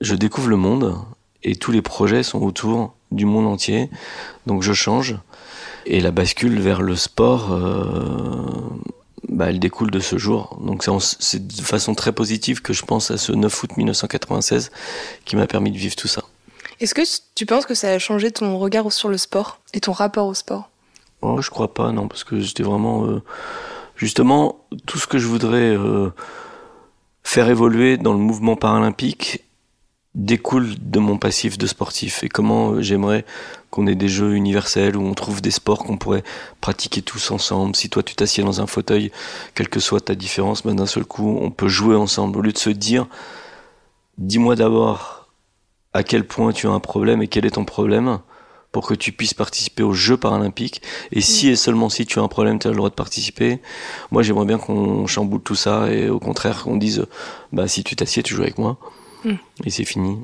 je 0.00 0.14
découvre 0.14 0.48
le 0.48 0.56
monde 0.56 0.96
et 1.42 1.56
tous 1.56 1.72
les 1.72 1.82
projets 1.82 2.22
sont 2.22 2.40
autour 2.42 2.94
du 3.12 3.24
monde 3.24 3.46
entier. 3.46 3.90
Donc 4.46 4.62
je 4.62 4.72
change 4.72 5.16
et 5.84 6.00
la 6.00 6.10
bascule 6.10 6.58
vers 6.60 6.82
le 6.82 6.96
sport, 6.96 7.52
euh, 7.52 8.50
bah, 9.28 9.46
elle 9.48 9.60
découle 9.60 9.90
de 9.90 10.00
ce 10.00 10.18
jour. 10.18 10.58
Donc 10.60 10.84
c'est 11.20 11.46
de 11.46 11.62
façon 11.62 11.94
très 11.94 12.12
positive 12.12 12.62
que 12.62 12.72
je 12.72 12.82
pense 12.82 13.10
à 13.10 13.18
ce 13.18 13.32
9 13.32 13.62
août 13.62 13.76
1996 13.76 14.70
qui 15.24 15.36
m'a 15.36 15.46
permis 15.46 15.70
de 15.70 15.78
vivre 15.78 15.96
tout 15.96 16.08
ça. 16.08 16.24
Est-ce 16.80 16.94
que 16.94 17.02
tu 17.34 17.46
penses 17.46 17.66
que 17.66 17.74
ça 17.74 17.88
a 17.88 17.98
changé 17.98 18.30
ton 18.30 18.58
regard 18.58 18.92
sur 18.92 19.08
le 19.08 19.18
sport 19.18 19.60
et 19.72 19.80
ton 19.80 19.92
rapport 19.92 20.26
au 20.26 20.34
sport? 20.34 20.70
Oh, 21.22 21.40
Je 21.40 21.50
crois 21.50 21.72
pas, 21.72 21.92
non, 21.92 22.08
parce 22.08 22.24
que 22.24 22.40
j'étais 22.40 22.62
vraiment... 22.62 23.06
Euh, 23.06 23.22
justement, 23.96 24.66
tout 24.84 24.98
ce 24.98 25.06
que 25.06 25.18
je 25.18 25.26
voudrais 25.26 25.76
euh, 25.76 26.10
faire 27.22 27.48
évoluer 27.48 27.96
dans 27.96 28.12
le 28.12 28.18
mouvement 28.18 28.56
paralympique 28.56 29.42
découle 30.14 30.74
de 30.80 30.98
mon 30.98 31.18
passif 31.18 31.58
de 31.58 31.66
sportif 31.66 32.24
et 32.24 32.28
comment 32.28 32.70
euh, 32.70 32.82
j'aimerais 32.82 33.24
qu'on 33.70 33.86
ait 33.86 33.94
des 33.94 34.08
jeux 34.08 34.34
universels 34.34 34.96
où 34.96 35.02
on 35.02 35.12
trouve 35.12 35.42
des 35.42 35.50
sports 35.50 35.84
qu'on 35.84 35.98
pourrait 35.98 36.24
pratiquer 36.62 37.02
tous 37.02 37.30
ensemble. 37.30 37.76
Si 37.76 37.90
toi 37.90 38.02
tu 38.02 38.14
t'assieds 38.14 38.42
dans 38.42 38.62
un 38.62 38.66
fauteuil, 38.66 39.12
quelle 39.54 39.68
que 39.68 39.80
soit 39.80 40.00
ta 40.00 40.14
différence, 40.14 40.62
ben 40.62 40.74
d'un 40.74 40.86
seul 40.86 41.04
coup 41.04 41.38
on 41.40 41.50
peut 41.50 41.68
jouer 41.68 41.96
ensemble 41.96 42.38
au 42.38 42.42
lieu 42.42 42.52
de 42.52 42.58
se 42.58 42.70
dire 42.70 43.06
dis-moi 44.16 44.56
d'abord 44.56 45.15
à 45.96 46.02
quel 46.02 46.24
point 46.24 46.52
tu 46.52 46.66
as 46.66 46.70
un 46.70 46.80
problème 46.80 47.22
et 47.22 47.28
quel 47.28 47.46
est 47.46 47.52
ton 47.52 47.64
problème 47.64 48.18
pour 48.70 48.86
que 48.86 48.92
tu 48.92 49.12
puisses 49.12 49.32
participer 49.32 49.82
aux 49.82 49.94
Jeux 49.94 50.18
paralympiques. 50.18 50.82
Et 51.10 51.22
si 51.22 51.48
et 51.48 51.56
seulement 51.56 51.88
si 51.88 52.04
tu 52.04 52.18
as 52.18 52.22
un 52.22 52.28
problème, 52.28 52.58
tu 52.58 52.66
as 52.66 52.70
le 52.70 52.76
droit 52.76 52.90
de 52.90 52.94
participer. 52.94 53.60
Moi, 54.10 54.22
j'aimerais 54.22 54.44
bien 54.44 54.58
qu'on 54.58 55.06
chamboule 55.06 55.40
tout 55.40 55.54
ça 55.54 55.90
et 55.90 56.10
au 56.10 56.18
contraire 56.18 56.64
qu'on 56.64 56.76
dise, 56.76 57.06
bah 57.52 57.68
si 57.68 57.82
tu 57.82 57.96
t'assieds, 57.96 58.22
tu 58.22 58.34
joues 58.34 58.42
avec 58.42 58.58
moi. 58.58 58.76
Mm. 59.24 59.34
Et 59.64 59.70
c'est 59.70 59.86
fini. 59.86 60.18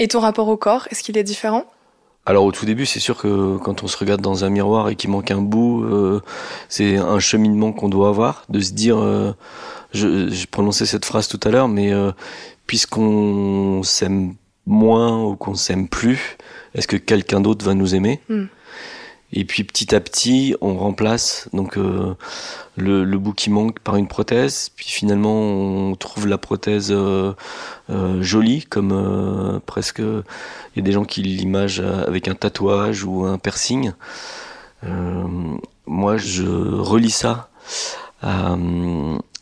Et 0.00 0.08
ton 0.08 0.18
rapport 0.18 0.48
au 0.48 0.56
corps, 0.56 0.88
est-ce 0.90 1.04
qu'il 1.04 1.16
est 1.16 1.22
différent? 1.22 1.64
Alors 2.28 2.44
au 2.44 2.50
tout 2.50 2.66
début, 2.66 2.86
c'est 2.86 2.98
sûr 2.98 3.16
que 3.16 3.56
quand 3.58 3.84
on 3.84 3.86
se 3.86 3.96
regarde 3.96 4.20
dans 4.20 4.44
un 4.44 4.50
miroir 4.50 4.88
et 4.88 4.96
qu'il 4.96 5.10
manque 5.10 5.30
un 5.30 5.40
bout, 5.40 5.84
euh, 5.84 6.20
c'est 6.68 6.96
un 6.96 7.20
cheminement 7.20 7.72
qu'on 7.72 7.88
doit 7.88 8.08
avoir, 8.08 8.42
de 8.48 8.58
se 8.58 8.72
dire, 8.72 8.98
euh, 8.98 9.32
je, 9.92 10.28
je, 10.28 10.46
prononçais 10.48 10.86
cette 10.86 11.04
phrase 11.04 11.28
tout 11.28 11.38
à 11.44 11.50
l'heure, 11.50 11.68
mais 11.68 11.92
euh, 11.92 12.10
puisqu'on 12.66 13.84
s'aime 13.84 14.34
moins 14.66 15.22
ou 15.24 15.36
qu'on 15.36 15.54
s'aime 15.54 15.88
plus, 15.88 16.36
est-ce 16.74 16.88
que 16.88 16.96
quelqu'un 16.96 17.40
d'autre 17.40 17.64
va 17.64 17.74
nous 17.74 17.94
aimer? 17.94 18.20
Hmm. 18.28 18.46
Et 19.32 19.44
puis 19.44 19.64
petit 19.64 19.94
à 19.94 20.00
petit, 20.00 20.54
on 20.60 20.76
remplace 20.76 21.48
donc 21.52 21.76
euh, 21.76 22.14
le, 22.76 23.04
le, 23.04 23.18
bout 23.18 23.32
qui 23.32 23.50
manque 23.50 23.80
par 23.80 23.96
une 23.96 24.06
prothèse. 24.06 24.70
Puis 24.76 24.86
finalement, 24.88 25.40
on 25.40 25.96
trouve 25.96 26.28
la 26.28 26.38
prothèse 26.38 26.92
euh, 26.92 27.32
euh 27.90 28.22
jolie, 28.22 28.64
comme 28.64 29.60
presque. 29.66 29.98
Il 29.98 30.76
y 30.76 30.78
a 30.78 30.82
des 30.82 30.92
gens 30.92 31.04
qui 31.04 31.22
l'imagent 31.22 31.80
avec 31.80 32.28
un 32.28 32.34
tatouage 32.34 33.04
ou 33.04 33.24
un 33.24 33.38
piercing. 33.38 33.92
moi, 35.86 36.16
je 36.16 36.44
relis 36.44 37.10
ça 37.10 37.48
à 38.22 38.56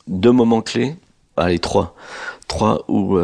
deux 0.06 0.32
moments 0.32 0.62
clés. 0.62 0.96
Allez, 1.36 1.58
trois. 1.58 1.94
Trois 2.48 2.84
où 2.88 3.18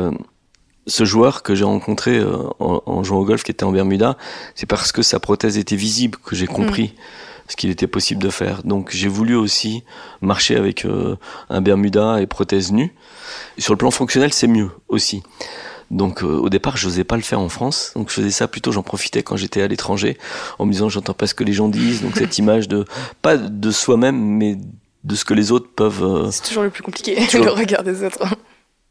ce 0.87 1.05
joueur 1.05 1.43
que 1.43 1.55
j'ai 1.55 1.65
rencontré 1.65 2.19
euh, 2.19 2.37
en, 2.59 3.03
jouant 3.03 3.21
au 3.21 3.25
golf, 3.25 3.43
qui 3.43 3.51
était 3.51 3.65
en 3.65 3.73
Bermuda, 3.73 4.17
c'est 4.55 4.67
parce 4.67 4.93
que 4.93 5.03
sa 5.03 5.21
prothèse 5.21 5.59
était 5.59 5.77
visible 5.77 6.19
que 6.25 6.35
j'ai 6.35 6.47
compris 6.47 6.95
ce 7.49 7.57
qu'il 7.57 7.71
était 7.71 7.87
possible 7.87 8.23
de 8.23 8.31
faire. 8.31 8.63
Donc 8.63 8.91
j'ai 8.93 9.09
voulu 9.09 9.35
aussi 9.35 9.83
marcher 10.21 10.57
avec 10.57 10.85
euh, 10.85 11.17
un 11.49 11.61
Bermuda 11.61 12.21
et 12.21 12.27
prothèse 12.27 12.73
nue. 12.73 12.95
sur 13.59 13.73
le 13.73 13.79
plan 13.79 13.91
fonctionnel, 13.91 14.33
c'est 14.33 14.47
mieux 14.47 14.71
aussi. 14.89 15.23
Donc 15.91 16.23
euh, 16.23 16.27
au 16.27 16.49
départ, 16.49 16.77
je 16.77 16.87
n'osais 16.87 17.05
pas 17.05 17.17
le 17.17 17.23
faire 17.23 17.41
en 17.41 17.49
France. 17.49 17.93
Donc 17.97 18.09
je 18.09 18.15
faisais 18.15 18.31
ça 18.31 18.47
plutôt, 18.47 18.71
j'en 18.73 18.85
profitais 18.85 19.23
quand 19.23 19.37
j'étais 19.37 19.63
à 19.63 19.69
l'étranger, 19.69 20.17
en 20.59 20.67
me 20.67 20.73
disant 20.73 20.89
j'entends 20.89 21.15
pas 21.15 21.27
ce 21.27 21.35
que 21.35 21.45
les 21.45 21.53
gens 21.53 21.69
disent. 21.69 22.03
Donc 22.03 22.17
cette 22.17 22.39
image 22.39 22.69
de 22.69 22.85
pas 23.23 23.37
de 23.37 23.71
soi-même, 23.71 24.17
mais 24.17 24.57
de 25.03 25.15
ce 25.15 25.25
que 25.25 25.35
les 25.35 25.51
autres 25.51 25.69
peuvent. 25.75 26.31
C'est 26.31 26.43
toujours 26.43 26.63
le 26.63 26.71
plus 26.71 26.83
compliqué, 26.83 27.17
le 27.35 27.51
regard 27.51 27.83
des 27.83 28.05
autres. 28.05 28.25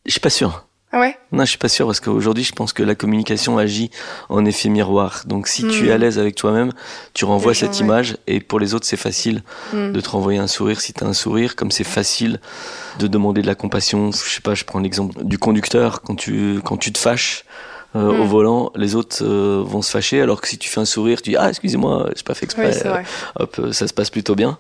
Je 0.06 0.12
suis 0.12 0.20
pas 0.20 0.30
sûr. 0.30 0.66
Ah 0.92 1.00
ouais? 1.00 1.16
Non, 1.32 1.44
je 1.44 1.50
suis 1.50 1.58
pas 1.60 1.68
sûr 1.68 1.86
parce 1.86 2.00
qu'aujourd'hui, 2.00 2.44
je 2.44 2.54
pense 2.54 2.74
que 2.74 2.82
la 2.82 2.96
communication 2.96 3.60
agit 3.60 3.92
en 4.28 4.44
effet 4.46 4.70
miroir. 4.70 5.24
Donc, 5.28 5.48
si 5.48 5.68
tu 5.68 5.88
es 5.88 5.92
à 5.92 5.98
hmm. 5.98 6.02
l'aise 6.02 6.20
avec 6.20 6.34
toi-même, 6.34 6.72
tu 7.14 7.26
renvoies 7.26 7.54
cette 7.54 7.80
image 7.80 8.18
et 8.26 8.40
pour 8.40 8.60
les 8.60 8.74
autres, 8.74 8.88
c'est 8.88 8.98
facile 8.98 9.44
hmm. 9.72 9.92
de 9.92 10.02
te 10.02 10.10
renvoyer 10.10 10.40
un 10.40 10.48
sourire 10.48 10.82
si 10.82 10.94
tu 10.94 11.04
as 11.04 11.08
un 11.08 11.14
sourire, 11.14 11.56
comme 11.56 11.70
c'est 11.70 11.84
facile 11.84 12.40
de 12.98 13.06
demander 13.06 13.44
de 13.44 13.48
la 13.48 13.56
compassion. 13.56 14.12
Je 14.12 14.18
sais 14.18 14.42
pas, 14.42 14.56
je 14.56 14.64
prends 14.64 14.80
l'exemple 14.80 15.24
du 15.24 15.38
conducteur 15.38 16.02
quand 16.02 16.16
tu 16.16 16.60
quand 16.64 16.78
tu 16.78 16.92
te 16.92 16.98
fâches. 16.98 17.46
Euh, 17.96 18.20
au 18.20 18.24
hmm. 18.24 18.28
volant, 18.28 18.72
les 18.76 18.94
autres 18.94 19.24
euh, 19.24 19.64
vont 19.66 19.82
se 19.82 19.90
fâcher, 19.90 20.22
alors 20.22 20.42
que 20.42 20.48
si 20.48 20.60
tu 20.60 20.70
fais 20.70 20.80
un 20.80 20.86
sourire, 20.86 21.24
tu 21.24 21.32
dis 21.32 21.38
ah 21.38 21.50
excusez-moi, 21.50 22.12
j'ai 22.16 22.22
pas 22.22 22.36
fait 22.36 22.46
exprès. 22.46 22.72
hop, 23.36 23.62
ça 23.72 23.88
se 23.88 23.94
passe 23.94 24.12
plutôt 24.12 24.36
bien. 24.36 24.60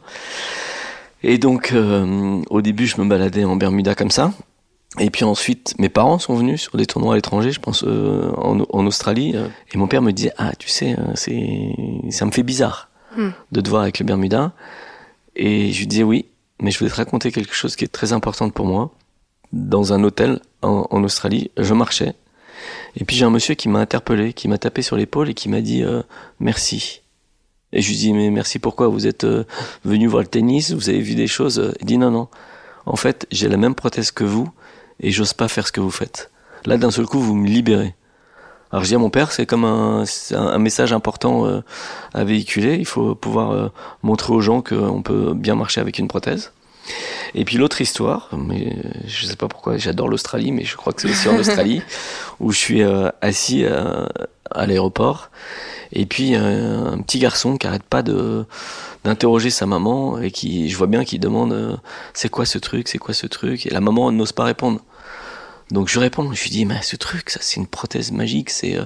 Et 1.22 1.38
donc, 1.38 1.72
euh, 1.74 2.42
au 2.50 2.62
début, 2.62 2.88
je 2.88 3.00
me 3.00 3.08
baladais 3.08 3.44
en 3.44 3.56
Bermuda 3.56 3.94
comme 3.94 4.12
ça. 4.12 4.32
Et 4.98 5.12
puis 5.12 5.24
ensuite, 5.24 5.76
mes 5.78 5.90
parents 5.90 6.18
sont 6.18 6.34
venus 6.34 6.62
sur 6.62 6.78
des 6.78 6.88
tournois 6.88 7.14
à 7.14 7.16
l'étranger, 7.16 7.52
je 7.52 7.60
pense 7.60 7.84
euh, 7.84 8.32
en, 8.38 8.60
en, 8.70 8.88
Australie, 8.88 9.34
euh, 9.36 9.48
et 9.72 9.78
mon 9.78 9.88
père 9.88 10.02
me 10.02 10.12
disait 10.12 10.34
ah 10.38 10.54
tu 10.58 10.68
sais 10.68 10.96
euh, 10.98 11.12
c'est 11.14 11.76
ça 12.10 12.26
me 12.26 12.32
fait 12.32 12.42
bizarre 12.42 12.90
hmm. 13.16 13.30
de 13.52 13.62
te 13.62 13.70
voir 13.70 13.84
avec 13.84 14.00
le 14.00 14.06
Bermuda, 14.06 14.52
et 15.36 15.72
je 15.72 15.80
lui 15.80 15.88
disais 15.88 16.04
oui, 16.04 16.26
mais 16.60 16.72
je 16.72 16.80
voulais 16.80 16.90
te 16.90 16.96
raconter 16.96 17.32
quelque 17.32 17.54
chose 17.54 17.76
qui 17.76 17.86
est 17.86 17.90
très 17.90 18.14
important 18.14 18.50
pour 18.50 18.66
moi. 18.66 18.92
Dans 19.52 19.94
un 19.94 20.04
hôtel 20.04 20.40
en, 20.64 20.88
en 20.90 21.04
Australie, 21.04 21.52
je 21.58 21.74
marchais, 21.76 22.16
et 22.96 23.06
puis 23.06 23.16
j'ai 23.16 23.26
un 23.26 23.30
monsieur 23.30 23.54
qui 23.54 23.70
m'a 23.70 23.80
interpellé, 23.80 24.34
qui 24.34 24.48
m'a 24.48 24.58
tapé 24.58 24.82
sur 24.82 24.96
l'épaule 24.96 25.30
et 25.30 25.34
qui 25.36 25.50
m'a 25.50 25.62
dit 25.62 25.84
merci. 26.40 27.02
Et 27.74 27.82
je 27.82 27.90
lui 27.90 27.98
dis 27.98 28.14
mais 28.14 28.32
merci 28.32 28.58
pourquoi 28.58 28.88
Vous 28.88 29.06
êtes 29.06 29.26
venu 29.86 30.08
voir 30.08 30.24
le 30.24 30.28
tennis, 30.28 30.72
vous 30.72 30.90
avez 30.90 31.00
vu 31.00 31.14
des 31.14 31.28
choses 31.28 31.74
Il 31.80 31.86
dit 31.86 31.98
non 31.98 32.12
non. 32.12 32.28
En 32.86 32.96
fait, 32.96 33.28
j'ai 33.32 33.48
la 33.48 33.58
même 33.58 33.76
prothèse 33.76 34.12
que 34.12 34.24
vous 34.24 34.52
et 35.00 35.12
j'ose 35.12 35.34
pas 35.34 35.48
faire 35.48 35.68
ce 35.68 35.72
que 35.72 35.82
vous 35.82 35.92
faites. 35.92 36.30
Là, 36.66 36.78
d'un 36.78 36.92
seul 36.92 37.06
coup, 37.06 37.20
vous 37.20 37.36
me 37.36 37.48
libérez. 37.48 37.96
Alors 38.72 38.84
je 38.84 38.90
dis 38.90 38.96
à 38.96 39.00
mon 39.00 39.10
père, 39.10 39.32
c'est 39.32 39.46
comme 39.46 39.66
un, 39.66 40.04
un, 40.32 40.58
message 40.60 40.94
important 40.94 41.48
euh, 41.48 41.62
à 42.14 42.24
véhiculer. 42.24 42.76
Il 42.76 42.86
faut 42.86 43.16
pouvoir 43.16 43.52
euh, 43.52 43.70
montrer 44.04 44.34
aux 44.34 44.42
gens 44.42 44.62
qu'on 44.62 45.02
peut 45.02 45.34
bien 45.34 45.56
marcher 45.56 45.82
avec 45.82 45.98
une 45.98 46.08
prothèse. 46.08 46.52
Et 47.34 47.46
puis 47.46 47.58
l'autre 47.58 47.82
histoire, 47.82 48.30
mais 48.36 48.76
je 49.06 49.26
sais 49.26 49.36
pas 49.36 49.48
pourquoi, 49.48 49.78
j'adore 49.78 50.08
l'Australie, 50.08 50.52
mais 50.52 50.66
je 50.66 50.76
crois 50.76 50.94
que 50.94 51.02
c'est 51.02 51.10
aussi 51.10 51.30
en 51.30 51.38
Australie, 51.40 51.82
où 52.40 52.52
je 52.52 52.58
suis 52.58 52.84
euh, 52.84 53.10
assis 53.22 53.64
à 53.66 54.66
l'aéroport, 54.66 55.30
et 55.92 56.08
puis 56.08 56.34
un 56.34 57.00
petit 57.02 57.20
garçon 57.20 57.58
qui 57.58 57.68
arrête 57.68 57.84
pas 57.84 58.02
de 58.02 58.46
d'interroger 59.06 59.50
sa 59.50 59.66
maman 59.66 60.20
et 60.20 60.30
qui, 60.30 60.70
je 60.70 60.76
vois 60.76 60.88
bien 60.88 61.06
qu'il 61.06 61.20
demande, 61.22 61.80
c'est 62.14 62.30
quoi 62.30 62.46
ce 62.46 62.58
truc, 62.58 62.88
c'est 62.88 62.98
quoi 62.98 63.14
ce 63.14 63.28
truc, 63.28 63.66
et 63.68 63.70
la 63.70 63.82
maman 63.82 64.12
n'ose 64.12 64.32
pas 64.32 64.44
répondre. 64.44 64.82
Donc 65.72 65.88
je 65.88 66.00
réponds, 66.00 66.34
je 66.34 66.44
lui 66.44 66.50
dis, 66.50 66.66
mais 66.66 66.82
ce 66.82 66.96
truc, 66.96 67.30
ça 67.30 67.40
c'est 67.42 67.58
une 67.58 67.68
prothèse 67.68 68.12
magique, 68.12 68.50
c'est 68.50 68.76
euh, 68.76 68.86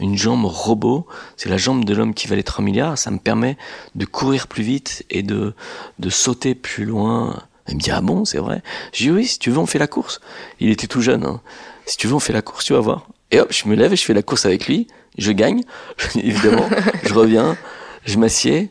une 0.00 0.16
jambe 0.16 0.44
robot, 0.44 1.06
c'est 1.36 1.48
la 1.48 1.56
jambe 1.56 1.84
de 1.84 1.94
l'homme 1.94 2.14
qui 2.14 2.26
valait 2.26 2.42
3 2.42 2.64
milliards, 2.64 2.98
ça 2.98 3.12
me 3.12 3.18
permet 3.18 3.56
de 3.94 4.04
courir 4.06 4.48
plus 4.48 4.64
vite 4.64 5.04
et 5.08 5.22
de, 5.22 5.54
de 5.98 6.10
sauter 6.10 6.54
plus 6.54 6.84
loin. 6.84 7.42
Il 7.68 7.76
me 7.76 7.80
dit, 7.80 7.90
ah 7.90 8.00
bon, 8.00 8.24
c'est 8.24 8.38
vrai? 8.38 8.62
Je 8.92 9.04
dis, 9.04 9.10
oui, 9.10 9.26
si 9.26 9.38
tu 9.38 9.50
veux, 9.50 9.58
on 9.58 9.66
fait 9.66 9.78
la 9.78 9.86
course. 9.86 10.20
Il 10.60 10.70
était 10.70 10.86
tout 10.86 11.00
jeune, 11.00 11.24
hein. 11.24 11.40
si 11.84 11.96
tu 11.96 12.08
veux, 12.08 12.14
on 12.14 12.20
fait 12.20 12.32
la 12.32 12.42
course, 12.42 12.64
tu 12.64 12.72
vas 12.72 12.80
voir. 12.80 13.06
Et 13.30 13.40
hop, 13.40 13.52
je 13.52 13.68
me 13.68 13.74
lève 13.74 13.92
et 13.92 13.96
je 13.96 14.04
fais 14.04 14.14
la 14.14 14.22
course 14.22 14.46
avec 14.46 14.66
lui, 14.66 14.88
je 15.18 15.30
gagne, 15.32 15.62
évidemment, 16.16 16.68
je 17.04 17.14
reviens, 17.14 17.56
je 18.04 18.18
m'assieds, 18.18 18.70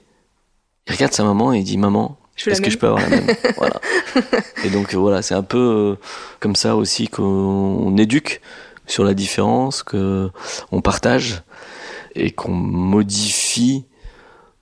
il 0.88 0.94
regarde 0.94 1.14
sa 1.14 1.24
maman 1.24 1.54
et 1.54 1.60
il 1.60 1.64
dit, 1.64 1.78
maman, 1.78 2.18
est-ce 2.38 2.62
que 2.62 2.70
je 2.70 2.78
peux 2.78 2.88
avoir 2.88 3.02
la 3.02 3.10
même 3.10 3.28
Voilà. 3.58 3.80
Et 4.64 4.70
donc 4.70 4.94
voilà, 4.94 5.22
c'est 5.22 5.36
un 5.36 5.44
peu 5.44 5.58
euh, 5.58 6.06
comme 6.40 6.56
ça 6.56 6.76
aussi 6.76 7.08
qu'on 7.08 7.96
éduque 7.98 8.42
sur 8.88 9.04
la 9.04 9.14
différence, 9.14 9.84
que 9.84 10.30
on 10.72 10.82
partage 10.82 11.44
et 12.16 12.32
qu'on 12.32 12.52
modifie 12.52 13.86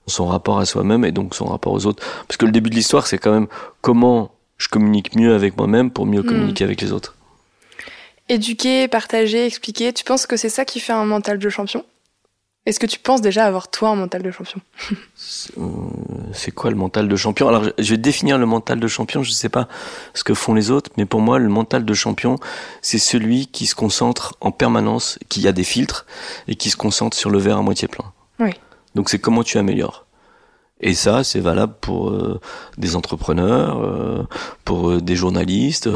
son 0.06 0.26
rapport 0.26 0.58
à 0.58 0.66
soi-même 0.66 1.04
et 1.04 1.12
donc 1.12 1.34
son 1.34 1.46
rapport 1.46 1.72
aux 1.72 1.86
autres. 1.86 2.04
Parce 2.28 2.36
que 2.36 2.46
le 2.46 2.52
début 2.52 2.70
de 2.70 2.74
l'histoire, 2.74 3.06
c'est 3.06 3.18
quand 3.18 3.32
même 3.32 3.48
comment 3.80 4.32
je 4.58 4.68
communique 4.68 5.14
mieux 5.16 5.34
avec 5.34 5.56
moi-même 5.56 5.90
pour 5.90 6.06
mieux 6.06 6.22
hmm. 6.22 6.26
communiquer 6.26 6.64
avec 6.64 6.80
les 6.80 6.92
autres. 6.92 7.16
Éduquer, 8.28 8.88
partager, 8.88 9.46
expliquer, 9.46 9.92
tu 9.92 10.04
penses 10.04 10.26
que 10.26 10.36
c'est 10.36 10.48
ça 10.48 10.64
qui 10.64 10.80
fait 10.80 10.92
un 10.92 11.04
mental 11.04 11.38
de 11.38 11.48
champion? 11.48 11.84
Est-ce 12.66 12.80
que 12.80 12.86
tu 12.86 12.98
penses 12.98 13.20
déjà 13.20 13.44
avoir 13.44 13.68
toi 13.68 13.90
un 13.90 13.94
mental 13.94 14.22
de 14.22 14.30
champion? 14.30 14.60
Euh, 15.58 15.62
C'est 16.32 16.50
quoi 16.50 16.70
le 16.70 16.76
mental 16.76 17.08
de 17.08 17.16
champion? 17.16 17.46
Alors 17.48 17.64
je 17.78 17.90
vais 17.90 17.98
définir 17.98 18.38
le 18.38 18.46
mental 18.46 18.80
de 18.80 18.88
champion, 18.88 19.22
je 19.22 19.30
ne 19.30 19.34
sais 19.34 19.50
pas 19.50 19.68
ce 20.14 20.24
que 20.24 20.32
font 20.32 20.54
les 20.54 20.70
autres, 20.70 20.90
mais 20.96 21.04
pour 21.04 21.20
moi 21.20 21.38
le 21.38 21.48
mental 21.48 21.84
de 21.84 21.94
champion, 21.94 22.38
c'est 22.80 22.98
celui 22.98 23.48
qui 23.48 23.66
se 23.66 23.74
concentre 23.74 24.34
en 24.40 24.50
permanence, 24.50 25.18
qui 25.28 25.46
a 25.46 25.52
des 25.52 25.64
filtres 25.64 26.06
et 26.48 26.54
qui 26.54 26.70
se 26.70 26.76
concentre 26.76 27.16
sur 27.16 27.28
le 27.28 27.38
verre 27.38 27.58
à 27.58 27.62
moitié 27.62 27.86
plein. 27.86 28.12
Oui. 28.40 28.50
Donc 28.94 29.10
c'est 29.10 29.18
comment 29.18 29.42
tu 29.42 29.58
améliores. 29.58 30.06
Et 30.80 30.94
ça, 30.94 31.22
c'est 31.22 31.40
valable 31.40 31.74
pour 31.80 32.10
euh, 32.10 32.40
des 32.78 32.96
entrepreneurs, 32.96 33.78
euh, 33.82 34.26
pour 34.64 35.00
des 35.00 35.16
journalistes, 35.16 35.88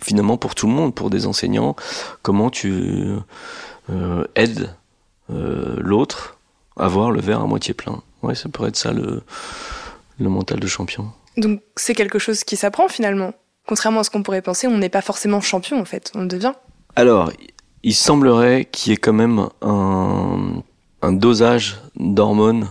finalement 0.00 0.36
pour 0.36 0.54
tout 0.54 0.66
le 0.66 0.72
monde, 0.72 0.94
pour 0.94 1.10
des 1.10 1.26
enseignants. 1.26 1.74
Comment 2.22 2.50
tu 2.50 3.14
aides 4.34 4.74
euh, 5.32 5.76
l'autre 5.78 6.38
avoir 6.76 7.10
le 7.10 7.20
verre 7.20 7.40
à 7.40 7.46
moitié 7.46 7.74
plein. 7.74 8.02
Ouais, 8.22 8.34
ça 8.34 8.48
pourrait 8.48 8.68
être 8.68 8.76
ça 8.76 8.92
le, 8.92 9.22
le 10.18 10.28
mental 10.28 10.60
de 10.60 10.66
champion. 10.66 11.10
Donc 11.36 11.60
c'est 11.76 11.94
quelque 11.94 12.18
chose 12.18 12.44
qui 12.44 12.56
s'apprend 12.56 12.88
finalement. 12.88 13.34
Contrairement 13.66 14.00
à 14.00 14.04
ce 14.04 14.10
qu'on 14.10 14.22
pourrait 14.22 14.42
penser, 14.42 14.66
on 14.66 14.78
n'est 14.78 14.88
pas 14.88 15.02
forcément 15.02 15.40
champion 15.40 15.80
en 15.80 15.84
fait, 15.84 16.10
on 16.14 16.22
le 16.22 16.28
devient. 16.28 16.52
Alors, 16.96 17.32
il 17.82 17.94
semblerait 17.94 18.66
qu'il 18.66 18.90
y 18.90 18.94
ait 18.94 18.98
quand 18.98 19.12
même 19.12 19.48
un, 19.62 20.62
un 21.00 21.12
dosage 21.12 21.80
d'hormones 21.96 22.70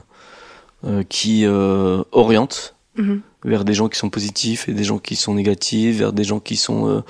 euh, 0.84 1.04
qui 1.04 1.45
euh, 1.45 2.04
oriente 2.12 2.76
mhm. 2.97 3.21
vers 3.43 3.65
des 3.65 3.74
gens 3.74 3.89
qui 3.89 3.97
sont 3.97 4.10
positifs 4.10 4.69
et 4.69 4.74
des 4.74 4.84
gens 4.84 5.00
qui 5.00 5.15
sont 5.15 5.34
négatifs, 5.34 5.97
vers 5.97 6.13
des 6.13 6.24
gens 6.24 6.39
qui 6.39 6.56
sont 6.56 7.04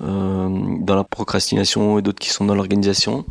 dans 0.00 0.96
la 0.96 1.04
procrastination 1.04 1.98
et 1.98 2.02
d'autres 2.02 2.20
qui 2.20 2.30
sont 2.30 2.44
dans 2.44 2.54
l'organisation 2.54 3.24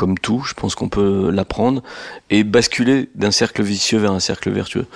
comme 0.00 0.18
tout, 0.18 0.42
je 0.46 0.54
pense 0.54 0.74
qu'on 0.74 0.88
peut 0.88 1.30
l'apprendre 1.30 1.82
et 2.30 2.42
basculer 2.42 3.10
d'un 3.16 3.30
cercle 3.30 3.62
vicieux 3.62 3.98
vers 3.98 4.12
un 4.12 4.18
cercle 4.18 4.50
vertueux. 4.50 4.86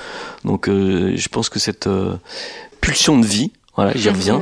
Donc 0.47 0.67
euh, 0.67 1.13
je 1.15 1.29
pense 1.29 1.51
que 1.51 1.59
cette 1.59 1.89
euh, 1.89 2.17
pulsion 2.81 3.19
de 3.19 3.27
vie, 3.27 3.53
Voilà, 3.77 3.93
j'y 3.95 4.09
reviens. 4.09 4.41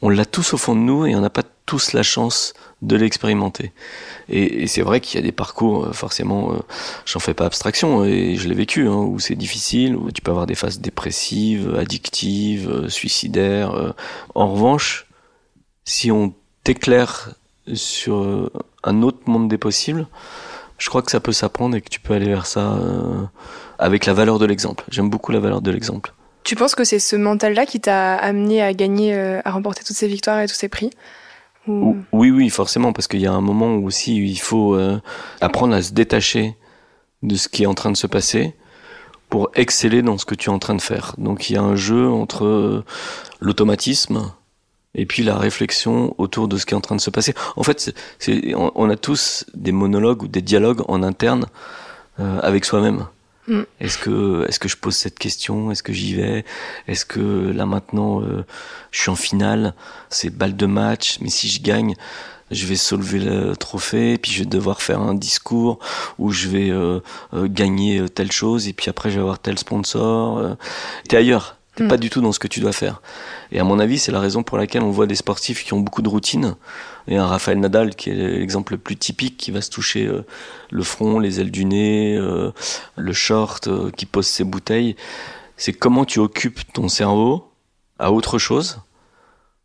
On 0.00 0.08
l'a 0.08 0.24
tous 0.24 0.54
au 0.54 0.56
fond 0.56 0.74
de 0.74 0.80
nous 0.80 1.04
et 1.04 1.14
on 1.14 1.20
n'a 1.20 1.28
pas 1.28 1.42
tous 1.66 1.92
la 1.92 2.02
chance 2.02 2.54
de 2.80 2.96
l'expérimenter. 2.96 3.72
Et, 4.30 4.66
c'est 4.66 4.80
vrai 4.80 5.00
qu'il 5.00 5.20
y 5.20 5.22
a 5.22 5.26
des 5.26 5.32
parcours, 5.32 5.84
euh, 5.84 5.92
forcément, 5.92 6.54
euh, 6.54 6.58
j'en 7.04 7.20
fais 7.20 7.34
pas 7.34 7.44
abstraction, 7.44 8.02
et 8.02 8.36
je 8.36 8.48
l'ai 8.48 8.54
vécu, 8.54 8.88
hein, 8.88 8.96
où 8.96 9.20
c'est 9.20 9.34
difficile, 9.34 9.94
où 9.94 10.10
tu 10.10 10.22
peux 10.22 10.30
avoir 10.30 10.46
des 10.46 10.54
phases 10.54 10.80
dépressives, 10.80 11.74
addictives, 11.78 12.70
euh, 12.70 12.88
suicidaires. 12.88 13.94
En 14.34 14.52
revanche, 14.52 15.06
si 15.84 16.10
on 16.10 16.32
t'éclaire 16.64 17.34
sur 17.74 18.50
un 18.84 19.02
autre 19.02 19.20
monde 19.26 19.48
des 19.48 19.58
possibles, 19.58 20.06
je 20.78 20.88
crois 20.88 21.02
que 21.02 21.10
ça 21.10 21.20
peut 21.20 21.32
s'apprendre 21.32 21.76
et 21.76 21.80
que 21.80 21.88
tu 21.88 22.00
peux 22.00 22.14
aller 22.14 22.28
vers 22.28 22.46
ça 22.46 22.76
avec 23.78 24.06
la 24.06 24.14
valeur 24.14 24.38
de 24.38 24.46
l'exemple. 24.46 24.84
J'aime 24.90 25.10
beaucoup 25.10 25.32
la 25.32 25.38
valeur 25.38 25.60
de 25.60 25.70
l'exemple. 25.70 26.12
Tu 26.42 26.56
penses 26.56 26.74
que 26.74 26.82
c'est 26.82 26.98
ce 26.98 27.14
mental-là 27.14 27.66
qui 27.66 27.80
t'a 27.80 28.16
amené 28.16 28.60
à 28.62 28.74
gagner, 28.74 29.14
à 29.14 29.50
remporter 29.50 29.84
toutes 29.84 29.96
ces 29.96 30.08
victoires 30.08 30.40
et 30.40 30.48
tous 30.48 30.54
ces 30.54 30.68
prix 30.68 30.90
oui, 31.66 32.30
oui, 32.30 32.50
forcément, 32.50 32.92
parce 32.92 33.06
qu'il 33.06 33.20
y 33.20 33.26
a 33.26 33.32
un 33.32 33.40
moment 33.40 33.76
où 33.76 33.86
aussi 33.86 34.16
il 34.16 34.38
faut 34.38 34.74
euh, 34.74 35.00
apprendre 35.40 35.74
à 35.74 35.82
se 35.82 35.92
détacher 35.92 36.56
de 37.22 37.36
ce 37.36 37.48
qui 37.48 37.62
est 37.62 37.66
en 37.66 37.74
train 37.74 37.92
de 37.92 37.96
se 37.96 38.08
passer 38.08 38.54
pour 39.28 39.50
exceller 39.54 40.02
dans 40.02 40.18
ce 40.18 40.24
que 40.24 40.34
tu 40.34 40.50
es 40.50 40.52
en 40.52 40.58
train 40.58 40.74
de 40.74 40.82
faire. 40.82 41.14
Donc 41.18 41.48
il 41.48 41.54
y 41.54 41.56
a 41.56 41.62
un 41.62 41.76
jeu 41.76 42.08
entre 42.08 42.44
euh, 42.44 42.84
l'automatisme 43.40 44.32
et 44.94 45.06
puis 45.06 45.22
la 45.22 45.36
réflexion 45.36 46.14
autour 46.18 46.48
de 46.48 46.56
ce 46.58 46.66
qui 46.66 46.74
est 46.74 46.76
en 46.76 46.80
train 46.80 46.96
de 46.96 47.00
se 47.00 47.10
passer. 47.10 47.34
En 47.56 47.62
fait, 47.62 47.94
c'est, 48.18 48.54
on, 48.54 48.90
a 48.90 48.96
tous 48.96 49.44
des 49.54 49.72
monologues 49.72 50.22
ou 50.22 50.28
des 50.28 50.42
dialogues 50.42 50.82
en 50.88 51.02
interne 51.02 51.46
euh, 52.20 52.40
avec 52.40 52.64
soi-même. 52.64 53.06
Mm. 53.48 53.62
Est-ce 53.80 53.98
que 53.98 54.46
est-ce 54.48 54.60
que 54.60 54.68
je 54.68 54.76
pose 54.76 54.94
cette 54.94 55.18
question? 55.18 55.70
Est-ce 55.72 55.82
que 55.82 55.92
j'y 55.92 56.14
vais? 56.14 56.44
Est-ce 56.86 57.04
que 57.04 57.50
là 57.50 57.66
maintenant 57.66 58.22
euh, 58.22 58.44
je 58.92 59.00
suis 59.00 59.10
en 59.10 59.16
finale? 59.16 59.74
C'est 60.10 60.30
balle 60.30 60.56
de 60.56 60.66
match, 60.66 61.18
mais 61.20 61.28
si 61.28 61.48
je 61.48 61.60
gagne, 61.60 61.94
je 62.50 62.66
vais 62.66 62.76
soulever 62.76 63.18
le 63.18 63.56
trophée, 63.56 64.18
puis 64.18 64.30
je 64.30 64.40
vais 64.40 64.46
devoir 64.46 64.80
faire 64.80 65.00
un 65.00 65.14
discours 65.14 65.80
où 66.18 66.30
je 66.30 66.48
vais 66.48 66.70
euh, 66.70 67.00
euh, 67.34 67.48
gagner 67.48 68.08
telle 68.08 68.30
chose, 68.30 68.68
et 68.68 68.72
puis 68.72 68.90
après 68.90 69.10
je 69.10 69.16
vais 69.16 69.22
avoir 69.22 69.40
tel 69.40 69.58
sponsor. 69.58 70.56
T'es 71.08 71.16
ailleurs. 71.16 71.56
T'es 71.74 71.84
mm. 71.84 71.88
pas 71.88 71.96
du 71.96 72.10
tout 72.10 72.20
dans 72.20 72.32
ce 72.32 72.38
que 72.38 72.48
tu 72.48 72.60
dois 72.60 72.72
faire. 72.72 73.00
Et 73.50 73.58
à 73.58 73.64
mon 73.64 73.78
avis, 73.78 73.98
c'est 73.98 74.12
la 74.12 74.20
raison 74.20 74.42
pour 74.42 74.58
laquelle 74.58 74.82
on 74.82 74.90
voit 74.90 75.06
des 75.06 75.14
sportifs 75.14 75.64
qui 75.64 75.72
ont 75.72 75.80
beaucoup 75.80 76.02
de 76.02 76.08
routine. 76.08 76.56
Et 77.08 77.16
un 77.16 77.26
Raphaël 77.26 77.58
Nadal, 77.58 77.94
qui 77.94 78.10
est 78.10 78.14
l'exemple 78.14 78.74
le 78.74 78.78
plus 78.78 78.96
typique, 78.96 79.36
qui 79.38 79.50
va 79.50 79.62
se 79.62 79.70
toucher 79.70 80.06
euh, 80.06 80.24
le 80.70 80.82
front, 80.82 81.18
les 81.18 81.40
ailes 81.40 81.50
du 81.50 81.64
nez, 81.64 82.16
euh, 82.16 82.52
le 82.96 83.12
short, 83.12 83.68
euh, 83.68 83.90
qui 83.90 84.04
pose 84.04 84.26
ses 84.26 84.44
bouteilles. 84.44 84.96
C'est 85.56 85.72
comment 85.72 86.04
tu 86.04 86.18
occupes 86.18 86.60
ton 86.72 86.88
cerveau 86.88 87.50
à 87.98 88.12
autre 88.12 88.38
chose 88.38 88.80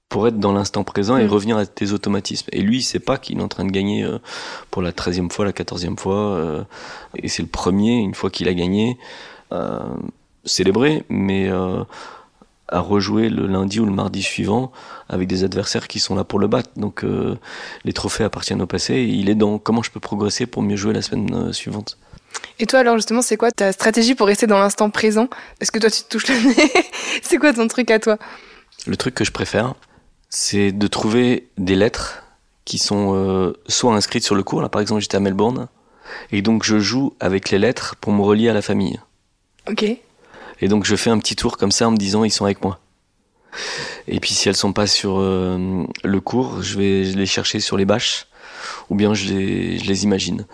pour 0.08 0.26
être 0.26 0.40
dans 0.40 0.54
l'instant 0.54 0.86
présent 0.86 1.18
et 1.18 1.26
mm. 1.26 1.30
revenir 1.30 1.58
à 1.58 1.66
tes 1.66 1.92
automatismes. 1.92 2.48
Et 2.54 2.62
lui, 2.62 2.78
il 2.78 2.84
sait 2.84 3.00
pas 3.00 3.18
qu'il 3.18 3.40
est 3.40 3.44
en 3.44 3.50
train 3.50 3.66
de 3.66 3.72
gagner 3.72 4.10
pour 4.72 4.82
la 4.82 4.94
treizième 4.94 5.30
fois, 5.30 5.44
la 5.44 5.52
quatorzième 5.52 5.98
fois. 5.98 6.66
et 7.16 7.28
c'est 7.28 7.42
le 7.42 7.50
premier, 7.50 7.98
une 7.98 8.14
fois 8.14 8.30
qu'il 8.30 8.48
a 8.48 8.54
gagné 8.54 8.98
célébrer, 10.48 11.04
mais 11.10 11.50
euh, 11.50 11.84
à 12.68 12.80
rejouer 12.80 13.30
le 13.30 13.48
lundi 13.48 13.80
ou 13.80 13.86
le 13.86 13.92
mardi 13.92 14.24
suivant 14.24 14.72
avec 15.10 15.28
des 15.28 15.44
adversaires 15.44 15.88
qui 15.88 16.00
sont 16.00 16.16
là 16.16 16.24
pour 16.24 16.40
le 16.40 16.48
battre. 16.48 16.70
Donc 16.76 17.04
euh, 17.04 17.38
les 17.86 17.94
trophées 17.94 18.24
appartiennent 18.24 18.62
au 18.62 18.68
passé. 18.68 18.96
Et 18.96 19.06
il 19.06 19.30
est 19.30 19.36
dans 19.36 19.60
comment 19.60 19.84
je 19.84 19.92
peux 19.92 20.00
progresser 20.00 20.46
pour 20.46 20.64
mieux 20.64 20.76
jouer 20.76 20.94
la 20.94 21.02
semaine 21.02 21.34
euh, 21.34 21.54
suivante. 21.54 21.98
Et 22.60 22.66
toi 22.66 22.80
alors 22.80 22.96
justement, 22.96 23.22
c'est 23.22 23.38
quoi 23.38 23.52
ta 23.52 23.72
stratégie 23.72 24.16
pour 24.16 24.28
rester 24.28 24.48
dans 24.48 24.60
l'instant 24.60 24.90
présent? 24.90 25.30
Est-ce 25.60 25.72
que 25.72 25.80
toi 25.80 25.90
tu 25.90 26.04
te 26.04 26.10
touches 26.10 26.28
le 26.28 26.36
nez? 26.36 26.72
C'est 27.22 27.38
quoi 27.38 27.54
ton 27.54 27.68
truc 27.68 27.90
à 27.92 28.00
toi? 28.00 28.18
Le 28.86 28.96
truc 28.96 29.16
que 29.16 29.24
je 29.24 29.32
préfère, 29.32 29.74
c'est 30.30 30.72
de 30.72 30.88
trouver 30.88 31.50
des 31.58 31.76
lettres 31.76 32.24
qui 32.64 32.78
sont 32.78 33.54
soit 33.68 33.94
inscrites 33.94 34.24
sur 34.24 34.36
le 34.36 34.44
cours. 34.44 34.62
Là 34.62 34.70
par 34.70 34.82
exemple, 34.82 35.02
j'étais 35.02 35.18
à 35.18 35.20
Melbourne 35.20 35.68
et 36.32 36.42
donc 36.42 36.64
je 36.64 36.80
joue 36.80 37.16
avec 37.20 37.50
les 37.50 37.58
lettres 37.58 37.96
pour 38.00 38.14
me 38.14 38.22
relier 38.22 38.50
à 38.50 38.54
la 38.54 38.62
famille. 38.62 39.00
Ok. 39.70 39.98
Et 40.62 40.68
donc 40.68 40.86
je 40.86 40.96
fais 40.96 41.10
un 41.10 41.20
petit 41.20 41.36
tour 41.36 41.58
comme 41.58 41.72
ça 41.72 41.88
en 41.88 41.92
me 41.92 41.98
disant 41.98 42.24
ils 42.24 42.32
sont 42.32 42.46
avec 42.46 42.64
moi. 42.64 42.80
Et 44.08 44.20
puis 44.20 44.34
si 44.34 44.50
elles 44.50 44.56
sont 44.56 44.74
pas 44.74 44.88
sur 44.88 45.20
euh, 45.20 45.84
le 46.04 46.22
cours, 46.22 46.62
je 46.62 46.78
vais 46.78 47.04
les 47.04 47.26
chercher 47.26 47.60
sur 47.60 47.78
les 47.78 47.86
bâches 47.86 48.28
ou 48.90 48.96
bien 48.96 49.14
je 49.14 49.34
les, 49.34 49.80
je 49.80 49.86
les 49.86 50.04
imagine. 50.04 50.46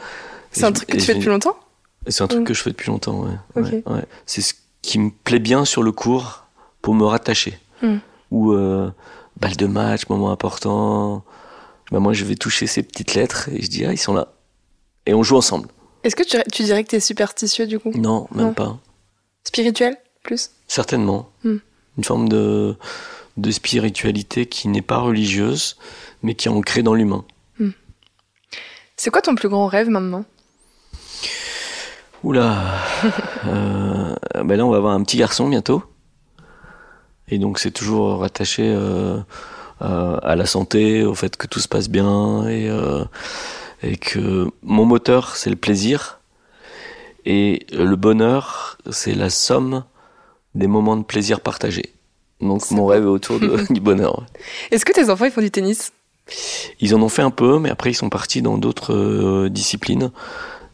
C'est 0.51 0.65
un 0.65 0.71
truc 0.71 0.89
que 0.89 0.97
tu 0.97 1.03
fais 1.03 1.15
depuis 1.15 1.29
longtemps? 1.29 1.57
C'est 2.07 2.23
un 2.23 2.27
truc 2.27 2.45
que 2.45 2.53
je 2.53 2.61
fais 2.61 2.69
depuis 2.69 2.89
longtemps, 2.89 3.25
ouais. 3.55 3.83
ouais, 3.85 4.05
C'est 4.25 4.41
ce 4.41 4.53
qui 4.81 4.99
me 4.99 5.09
plaît 5.09 5.39
bien 5.39 5.65
sur 5.65 5.83
le 5.83 5.91
cours 5.91 6.45
pour 6.81 6.93
me 6.93 7.05
rattacher. 7.05 7.57
Hmm. 7.81 7.97
Ou 8.31 8.51
euh, 8.51 8.91
balle 9.39 9.55
de 9.55 9.67
match, 9.67 10.07
moment 10.09 10.31
important. 10.31 11.23
Bah, 11.91 11.99
moi 11.99 12.13
je 12.13 12.25
vais 12.25 12.35
toucher 12.35 12.67
ces 12.67 12.83
petites 12.83 13.15
lettres 13.15 13.49
et 13.49 13.61
je 13.61 13.69
dis 13.69 13.85
ah 13.85 13.91
ils 13.91 13.97
sont 13.97 14.13
là. 14.13 14.33
Et 15.05 15.13
on 15.13 15.23
joue 15.23 15.37
ensemble. 15.37 15.69
Est-ce 16.03 16.15
que 16.15 16.23
tu, 16.23 16.37
tu 16.51 16.63
dirais 16.63 16.83
que 16.83 16.89
tu 16.89 16.95
es 16.97 16.99
superstitieux 16.99 17.67
du 17.67 17.79
coup? 17.79 17.91
Non, 17.95 18.27
même 18.33 18.53
pas. 18.53 18.77
Spirituel, 19.43 19.97
plus? 20.23 20.51
Certainement. 20.67 21.29
Hmm. 21.43 21.57
Une 21.97 22.03
forme 22.03 22.29
de, 22.29 22.75
de 23.37 23.51
spiritualité 23.51 24.45
qui 24.45 24.67
n'est 24.67 24.81
pas 24.81 24.97
religieuse, 24.97 25.77
mais 26.21 26.35
qui 26.35 26.47
est 26.47 26.51
ancrée 26.51 26.83
dans 26.83 26.93
l'humain. 26.93 27.25
Hmm. 27.59 27.71
C'est 28.95 29.09
quoi 29.09 29.21
ton 29.21 29.35
plus 29.35 29.49
grand 29.49 29.67
rêve 29.67 29.89
maintenant? 29.89 30.25
Oula 32.23 32.63
euh, 33.47 34.15
ben 34.43 34.55
Là, 34.55 34.65
on 34.65 34.69
va 34.69 34.77
avoir 34.77 34.93
un 34.93 35.03
petit 35.03 35.17
garçon 35.17 35.49
bientôt. 35.49 35.83
Et 37.27 37.37
donc, 37.37 37.59
c'est 37.59 37.71
toujours 37.71 38.19
rattaché 38.19 38.63
euh, 38.65 39.19
à 39.79 40.35
la 40.35 40.45
santé, 40.45 41.03
au 41.03 41.15
fait 41.15 41.35
que 41.35 41.47
tout 41.47 41.59
se 41.59 41.67
passe 41.67 41.89
bien, 41.89 42.47
et, 42.47 42.69
euh, 42.69 43.03
et 43.81 43.97
que 43.97 44.49
mon 44.61 44.85
moteur, 44.85 45.35
c'est 45.35 45.49
le 45.49 45.55
plaisir 45.55 46.19
et 47.25 47.65
le 47.71 47.95
bonheur, 47.95 48.77
c'est 48.91 49.13
la 49.13 49.29
somme 49.29 49.83
des 50.55 50.67
moments 50.67 50.97
de 50.97 51.03
plaisir 51.03 51.39
partagés. 51.39 51.93
Donc 52.41 52.69
mon 52.71 52.85
rêve 52.85 53.03
est 53.03 53.07
autour 53.07 53.39
du 53.69 53.79
bonheur. 53.79 54.25
Est-ce 54.71 54.85
que 54.85 54.91
tes 54.91 55.09
enfants 55.09 55.25
ils 55.25 55.31
font 55.31 55.41
du 55.41 55.51
tennis? 55.51 55.93
Ils 56.79 56.95
en 56.95 57.01
ont 57.01 57.09
fait 57.09 57.21
un 57.21 57.31
peu, 57.31 57.59
mais 57.59 57.69
après 57.69 57.91
ils 57.91 57.95
sont 57.95 58.09
partis 58.09 58.41
dans 58.41 58.57
d'autres 58.57 58.93
euh, 58.93 59.49
disciplines. 59.49 60.11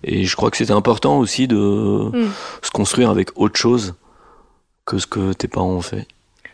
Et 0.04 0.24
je 0.24 0.36
crois 0.36 0.50
que 0.50 0.58
c'était 0.58 0.72
important 0.72 1.20
aussi 1.20 1.48
de 1.48 1.58
hmm. 1.58 2.30
se 2.62 2.72
construire 2.72 3.10
avec 3.10 3.38
autre 3.38 3.58
chose 3.58 3.96
que 4.86 4.98
ce 4.98 5.08
que 5.08 5.34
tes 5.34 5.48
parents 5.48 5.72
ont 5.72 5.82
fait. 5.82 6.08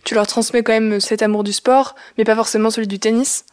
Tu 0.04 0.14
leur 0.16 0.28
transmets 0.28 0.64
quand 0.64 0.74
même 0.74 1.00
cet 1.00 1.22
amour 1.22 1.44
du 1.44 1.54
sport, 1.54 1.96
mais 2.18 2.24
pas 2.24 2.36
forcément 2.36 2.70
celui 2.70 2.88
du 2.88 3.00
tennis? 3.00 3.46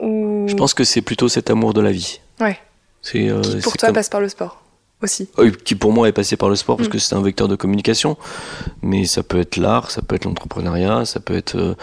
Ou... 0.00 0.46
Je 0.48 0.54
pense 0.54 0.74
que 0.74 0.84
c'est 0.84 1.00
plutôt 1.00 1.28
cet 1.28 1.50
amour 1.50 1.74
de 1.74 1.80
la 1.80 1.92
vie. 1.92 2.20
Ouais. 2.40 2.58
C'est, 3.02 3.28
euh, 3.28 3.42
Qui 3.42 3.60
pour 3.60 3.76
toi 3.76 3.92
passe 3.92 4.08
par 4.08 4.20
le 4.20 4.28
sport 4.28 4.63
aussi. 5.04 5.28
qui 5.64 5.74
pour 5.74 5.92
moi 5.92 6.08
est 6.08 6.12
passé 6.12 6.36
par 6.36 6.48
le 6.48 6.56
sport 6.56 6.76
parce 6.76 6.88
mm. 6.88 6.92
que 6.92 6.98
c'est 6.98 7.14
un 7.14 7.22
vecteur 7.22 7.48
de 7.48 7.56
communication. 7.56 8.16
Mais 8.82 9.04
ça 9.04 9.22
peut 9.22 9.38
être 9.38 9.56
l'art, 9.56 9.90
ça 9.90 10.02
peut 10.02 10.16
être 10.16 10.24
l'entrepreneuriat, 10.24 11.04
ça 11.04 11.20
peut 11.20 11.34
être 11.34 11.56
euh, 11.56 11.74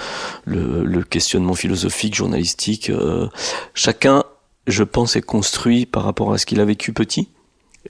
le, 0.46 1.04
questionnement 1.04 1.54
philosophique, 1.54 2.16
journalistique. 2.16 2.90
Euh. 2.90 3.28
chacun, 3.74 4.24
je 4.68 4.84
pense, 4.84 5.16
est 5.16 5.22
construit 5.22 5.86
par 5.86 6.04
rapport 6.04 6.34
à 6.34 6.38
ce 6.38 6.46
qu'il 6.46 6.60
a 6.60 6.66
vécu 6.66 6.94
petit. 6.94 7.30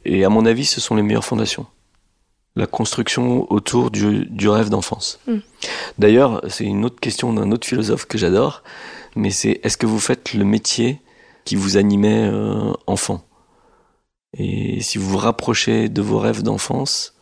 Et 0.06 0.24
à 0.24 0.30
mon 0.30 0.46
avis, 0.46 0.66
ce 0.66 0.80
sont 0.80 0.96
les 0.96 1.04
meilleures 1.04 1.26
fondations. 1.26 1.66
La 2.56 2.68
construction 2.68 3.52
autour 3.52 3.92
du, 3.92 4.50
rêve 4.50 4.70
d'enfance. 4.70 5.20
Mm. 5.28 5.38
D'ailleurs, 5.98 6.42
c'est 6.50 6.66
une 6.66 6.86
autre 6.86 7.00
question 7.00 7.34
d'un 7.34 7.52
autre 7.52 7.68
philosophe 7.68 8.06
que 8.06 8.18
j'adore, 8.18 8.64
mais 9.16 9.32
c'est 9.32 9.60
est-ce 9.64 9.78
que 9.78 9.86
vous 9.86 10.00
faites 10.00 10.34
le 10.34 10.46
métier 10.46 11.02
qui 11.46 11.56
vous 11.56 11.78
animait 11.78 12.30
euh, 12.32 12.74
enfant? 12.88 13.24
Et 14.38 14.82
si 14.82 14.98
vous 14.98 15.10
vous 15.10 15.18
rapprochez 15.18 15.90
de 15.90 16.02
vos 16.02 16.20
rêves 16.20 16.44
d'enfance, 16.44 17.16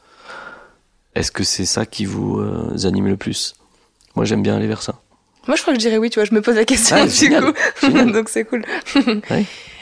est-ce 1.16 1.32
que 1.32 1.44
c'est 1.44 1.66
ça 1.66 1.86
qui 1.86 2.06
vous 2.06 2.40
euh, 2.40 2.86
anime 2.86 3.08
le 3.08 3.18
plus? 3.18 3.56
Moi, 4.16 4.26
j'aime 4.26 4.44
bien 4.44 4.56
aller 4.56 4.68
vers 4.68 4.82
ça. 4.82 5.02
Moi, 5.48 5.56
je 5.56 5.62
crois 5.62 5.74
que 5.74 5.80
je 5.80 5.86
dirais 5.86 5.98
oui, 5.98 6.10
tu 6.10 6.20
vois, 6.20 6.26
je 6.26 6.34
me 6.34 6.42
pose 6.42 6.56
la 6.56 6.66
question 6.66 6.98
ah, 7.00 7.08
du 7.08 7.30
coup. 7.30 8.12
Donc, 8.12 8.30
c'est 8.30 8.46
cool. 8.46 8.64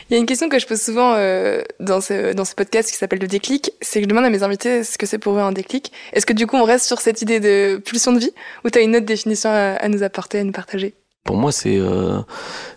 Il 0.10 0.13
y 0.13 0.16
a 0.16 0.20
une 0.20 0.26
question 0.26 0.48
que 0.48 0.58
je 0.58 0.66
pose 0.66 0.82
souvent 0.82 1.16
euh, 1.16 1.62
dans, 1.82 2.00
ce, 2.00 2.34
dans 2.34 2.46
ce 2.46 2.56
podcast 2.56 2.90
qui 2.90 2.96
s'appelle 2.96 3.20
le 3.20 3.28
déclic, 3.28 3.72
c'est 3.82 4.00
que 4.00 4.06
je 4.06 4.10
demande 4.10 4.24
à 4.24 4.30
mes 4.30 4.42
invités 4.42 4.86
ce 4.86 4.98
que 4.98 5.06
c'est 5.06 5.18
pour 5.18 5.36
eux 5.36 5.42
un 5.42 5.52
déclic. 5.52 5.92
Est-ce 6.13 6.26
que 6.26 6.32
du 6.32 6.48
coup 6.48 6.56
on 6.56 6.63
reste 6.63 6.86
sur 6.86 7.02
cette 7.02 7.22
idée 7.22 7.42
de 7.42 7.76
pulsion 7.76 8.13
de 8.13 8.20
vie 8.20 8.32
ou 8.63 8.70
tu 8.70 8.80
as 8.80 8.84
une 8.84 8.96
autre 8.96 9.06
définition 9.06 9.50
à, 9.50 9.86
nous 9.90 10.04
apporter, 10.04 10.40
à 10.40 10.44
nous 10.46 10.54
partager? 10.54 10.94
Pour 11.26 11.36
moi 11.36 11.52
c'est 11.52 11.76
euh, 11.76 12.22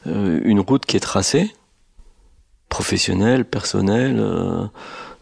une 0.07 0.59
route 0.59 0.85
qui 0.85 0.97
est 0.97 1.01
tracée 1.01 1.53
professionnelle, 2.71 3.45
personnelle, 3.45 4.19
euh, 4.19 4.65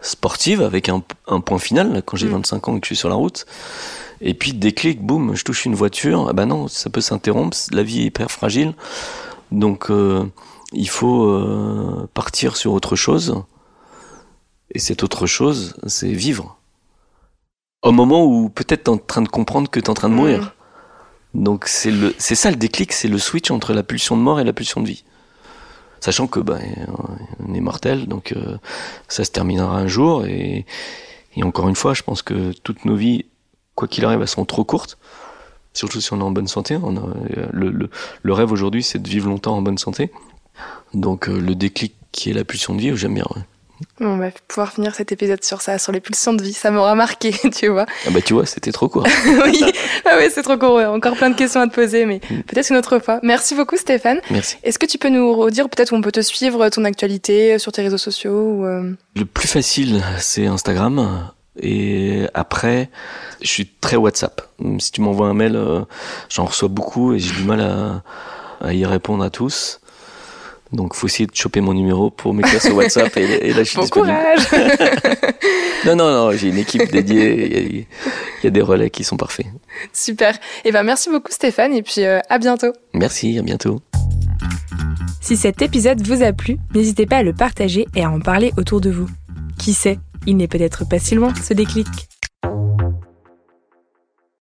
sportive, 0.01 0.63
avec 0.63 0.89
un, 0.89 1.01
point 1.41 1.59
final, 1.59 2.03
quand 2.07 2.17
j'ai 2.17 2.29
25 2.29 2.65
mm. 2.65 2.71
ans 2.71 2.77
et 2.77 2.81
que 2.81 2.85
je 2.87 2.89
suis 2.91 2.97
sur 2.97 3.09
la 3.09 3.17
route. 3.17 3.47
Et 4.21 4.35
puis 4.35 4.53
déclic, 4.53 5.03
boum, 5.05 5.35
je 5.35 5.43
touche 5.43 5.65
une 5.65 5.75
voiture. 5.75 6.29
Ah 6.29 6.33
ben 6.33 6.47
non, 6.47 6.69
ça 6.69 6.91
peut 6.91 7.01
s'interrompre, 7.01 7.57
la 7.73 7.83
vie 7.83 8.03
est 8.03 8.05
hyper 8.05 8.31
fragile. 8.31 8.75
Donc 9.51 9.91
euh, 9.91 10.25
il 10.73 10.89
faut 10.89 11.25
euh, 11.25 12.09
partir 12.15 12.57
sur 12.57 12.73
autre 12.73 12.95
chose. 12.95 13.43
Et 14.75 14.79
cette 14.79 15.03
autre 15.03 15.27
chose, 15.27 15.75
c'est 15.87 16.13
vivre. 16.13 16.59
Au 17.83 17.93
moment 17.93 18.25
où 18.25 18.51
peut-être 18.51 18.85
tu 18.85 18.91
es 18.91 18.95
en 18.95 18.99
train 18.99 19.23
de 19.23 19.29
comprendre 19.29 19.71
que 19.71 19.81
tu 19.81 19.87
es 19.87 19.91
en 19.91 19.95
train 19.95 20.11
de 20.11 20.15
mourir. 20.15 20.55
Donc 21.35 21.67
c'est 21.67 21.91
le, 21.91 22.15
c'est 22.19 22.35
ça 22.35 22.51
le 22.51 22.57
déclic, 22.57 22.93
c'est 22.93 23.09
le 23.09 23.19
switch 23.19 23.51
entre 23.51 23.73
la 23.73 23.83
pulsion 23.83 24.17
de 24.17 24.23
mort 24.23 24.41
et 24.41 24.45
la 24.45 24.53
pulsion 24.53 24.81
de 24.81 24.89
vie. 24.89 25.05
Sachant 26.01 26.27
que 26.27 26.41
ben, 26.41 26.61
on 27.47 27.55
est 27.55 27.61
mortel, 27.61 28.07
donc 28.07 28.33
euh, 28.33 28.57
ça 29.09 29.25
se 29.25 29.31
terminera 29.31 29.77
un 29.77 29.87
jour. 29.87 30.25
Et, 30.27 30.65
encore 31.43 31.69
une 31.69 31.77
fois, 31.77 31.95
je 31.95 32.03
pense 32.03 32.23
que 32.23 32.53
toutes 32.65 32.85
nos 32.85 32.97
vies, 32.97 33.27
quoi 33.75 33.87
qu'il 33.87 34.05
arrive, 34.05 34.21
elles 34.21 34.29
sont 34.29 34.45
trop 34.45 34.65
courtes. 34.65 34.99
Surtout 35.73 36.01
si 36.01 36.13
on 36.13 36.19
est 36.19 36.25
en 36.25 36.33
bonne 36.33 36.49
santé. 36.49 36.77
Le, 37.53 38.33
rêve 38.33 38.51
aujourd'hui, 38.51 38.83
c'est 38.83 38.99
de 38.99 39.09
vivre 39.09 39.29
longtemps 39.29 39.57
en 39.57 39.63
bonne 39.63 39.79
santé. 39.79 40.11
Donc 40.95 41.29
euh, 41.29 41.39
le 41.39 41.55
déclic 41.55 41.95
qui 42.11 42.31
est 42.31 42.33
la 42.33 42.45
pulsion 42.45 42.75
de 42.75 42.81
vie, 42.81 42.97
j'aime 42.97 43.15
bien. 43.15 43.27
On 44.01 44.17
va 44.17 44.31
pouvoir 44.47 44.73
finir 44.73 44.95
cet 44.95 45.12
épisode 45.12 45.43
sur 45.45 45.61
ça, 45.61 45.79
sur 45.79 45.93
les 45.93 46.01
pulsions 46.01 46.33
de 46.33 46.43
vie. 46.43 46.53
Ça 46.53 46.71
m'aura 46.71 46.95
marqué, 46.95 47.33
tu 47.55 47.69
vois. 47.69 47.87
Ah 48.07 48.11
bah 48.11 48.21
tu 48.21 48.35
vois, 48.35 48.47
c'était 48.47 48.73
trop 48.73 48.88
court. 48.88 49.07
oui, 49.45 49.62
ah 50.05 50.17
ouais, 50.17 50.31
c'est 50.31 50.43
trop 50.43 50.57
court. 50.57 50.75
Ouais. 50.75 50.87
Encore 50.87 51.17
plein 51.17 51.31
de 51.31 51.37
questions 51.37 51.61
à 51.61 51.67
te 51.67 51.75
poser, 51.75 52.05
mais 52.07 52.21
mm. 52.31 52.43
peut-être 52.43 52.71
une 52.71 52.77
autre 52.77 52.99
fois. 52.99 53.21
Merci 53.23 53.55
beaucoup, 53.55 53.77
Stéphane. 53.77 54.21
Merci. 54.31 54.57
Est-ce 54.62 54.79
que 54.79 54.87
tu 54.87 54.99
peux 54.99 55.09
nous 55.09 55.35
redire 55.35 55.69
peut-être 55.69 55.93
où 55.93 55.97
on 55.97 56.01
peut 56.01 56.12
te 56.12 56.21
suivre, 56.21 56.69
ton 56.69 56.85
actualité 56.85 57.59
sur 57.59 57.73
tes 57.73 57.83
réseaux 57.83 57.99
sociaux 57.99 58.41
ou 58.41 58.67
euh... 58.67 58.93
Le 59.14 59.25
plus 59.25 59.49
facile, 59.49 60.03
c'est 60.19 60.47
Instagram. 60.47 61.31
Et 61.61 62.27
après, 62.35 62.88
je 63.41 63.49
suis 63.49 63.67
très 63.81 63.97
WhatsApp. 63.97 64.43
Si 64.79 64.93
tu 64.93 65.01
m'envoies 65.01 65.29
un 65.29 65.35
mail, 65.35 65.57
euh, 65.57 65.81
j'en 66.29 66.45
reçois 66.45 66.69
beaucoup 66.69 67.14
et 67.14 67.19
j'ai 67.19 67.35
du 67.35 67.45
mal 67.45 67.61
à, 67.61 68.03
à 68.61 68.73
y 68.73 68.85
répondre 68.85 69.25
à 69.25 69.31
tous. 69.31 69.81
Donc, 70.72 70.94
faut 70.94 71.07
essayer 71.07 71.26
de 71.26 71.35
choper 71.35 71.61
mon 71.61 71.72
numéro 71.72 72.11
pour 72.11 72.35
m'écrire 72.35 72.61
sur 72.61 72.76
WhatsApp 72.76 73.16
et, 73.16 73.48
et, 73.48 73.52
là, 73.54 73.62
je 73.62 73.70
suis 73.70 73.76
bon 73.76 73.83
disponible. 73.83 74.18
courage 74.18 74.46
Non, 75.87 75.96
non, 75.96 76.11
non, 76.11 76.33
j'ai 76.33 76.48
une 76.48 76.59
équipe 76.59 76.90
dédiée. 76.90 77.46
Il 77.46 77.52
y, 77.52 77.57
a, 77.57 77.61
il 77.61 77.87
y, 78.44 78.46
a 78.46 78.50
des 78.50 78.61
relais 78.61 78.90
qui 78.90 79.04
sont 79.04 79.16
parfaits. 79.16 79.46
Super. 79.92 80.35
Et 80.35 80.38
eh 80.66 80.72
ben, 80.72 80.83
merci 80.83 81.09
beaucoup, 81.09 81.33
Stéphane, 81.33 81.72
et 81.72 81.83
puis 81.83 82.04
euh, 82.04 82.20
à 82.28 82.38
bientôt. 82.38 82.72
Merci, 82.92 83.38
à 83.38 83.42
bientôt. 83.42 83.81
Si 85.20 85.37
cet 85.37 85.62
épisode 85.62 86.07
vous 86.07 86.22
a 86.22 86.33
plu, 86.33 86.59
n'hésitez 86.74 87.07
pas 87.07 87.18
à 87.18 87.22
le 87.22 87.33
partager 87.33 87.87
et 87.94 88.04
à 88.04 88.11
en 88.11 88.20
parler 88.20 88.52
autour 88.57 88.81
de 88.81 88.90
vous. 88.90 89.09
Qui 89.59 89.72
sait, 89.72 89.98
il 90.26 90.37
n'est 90.37 90.48
peut-être 90.48 90.88
pas 90.88 90.98
si 90.98 91.14
loin, 91.14 91.33
ce 91.42 91.54
déclic. 91.54 91.87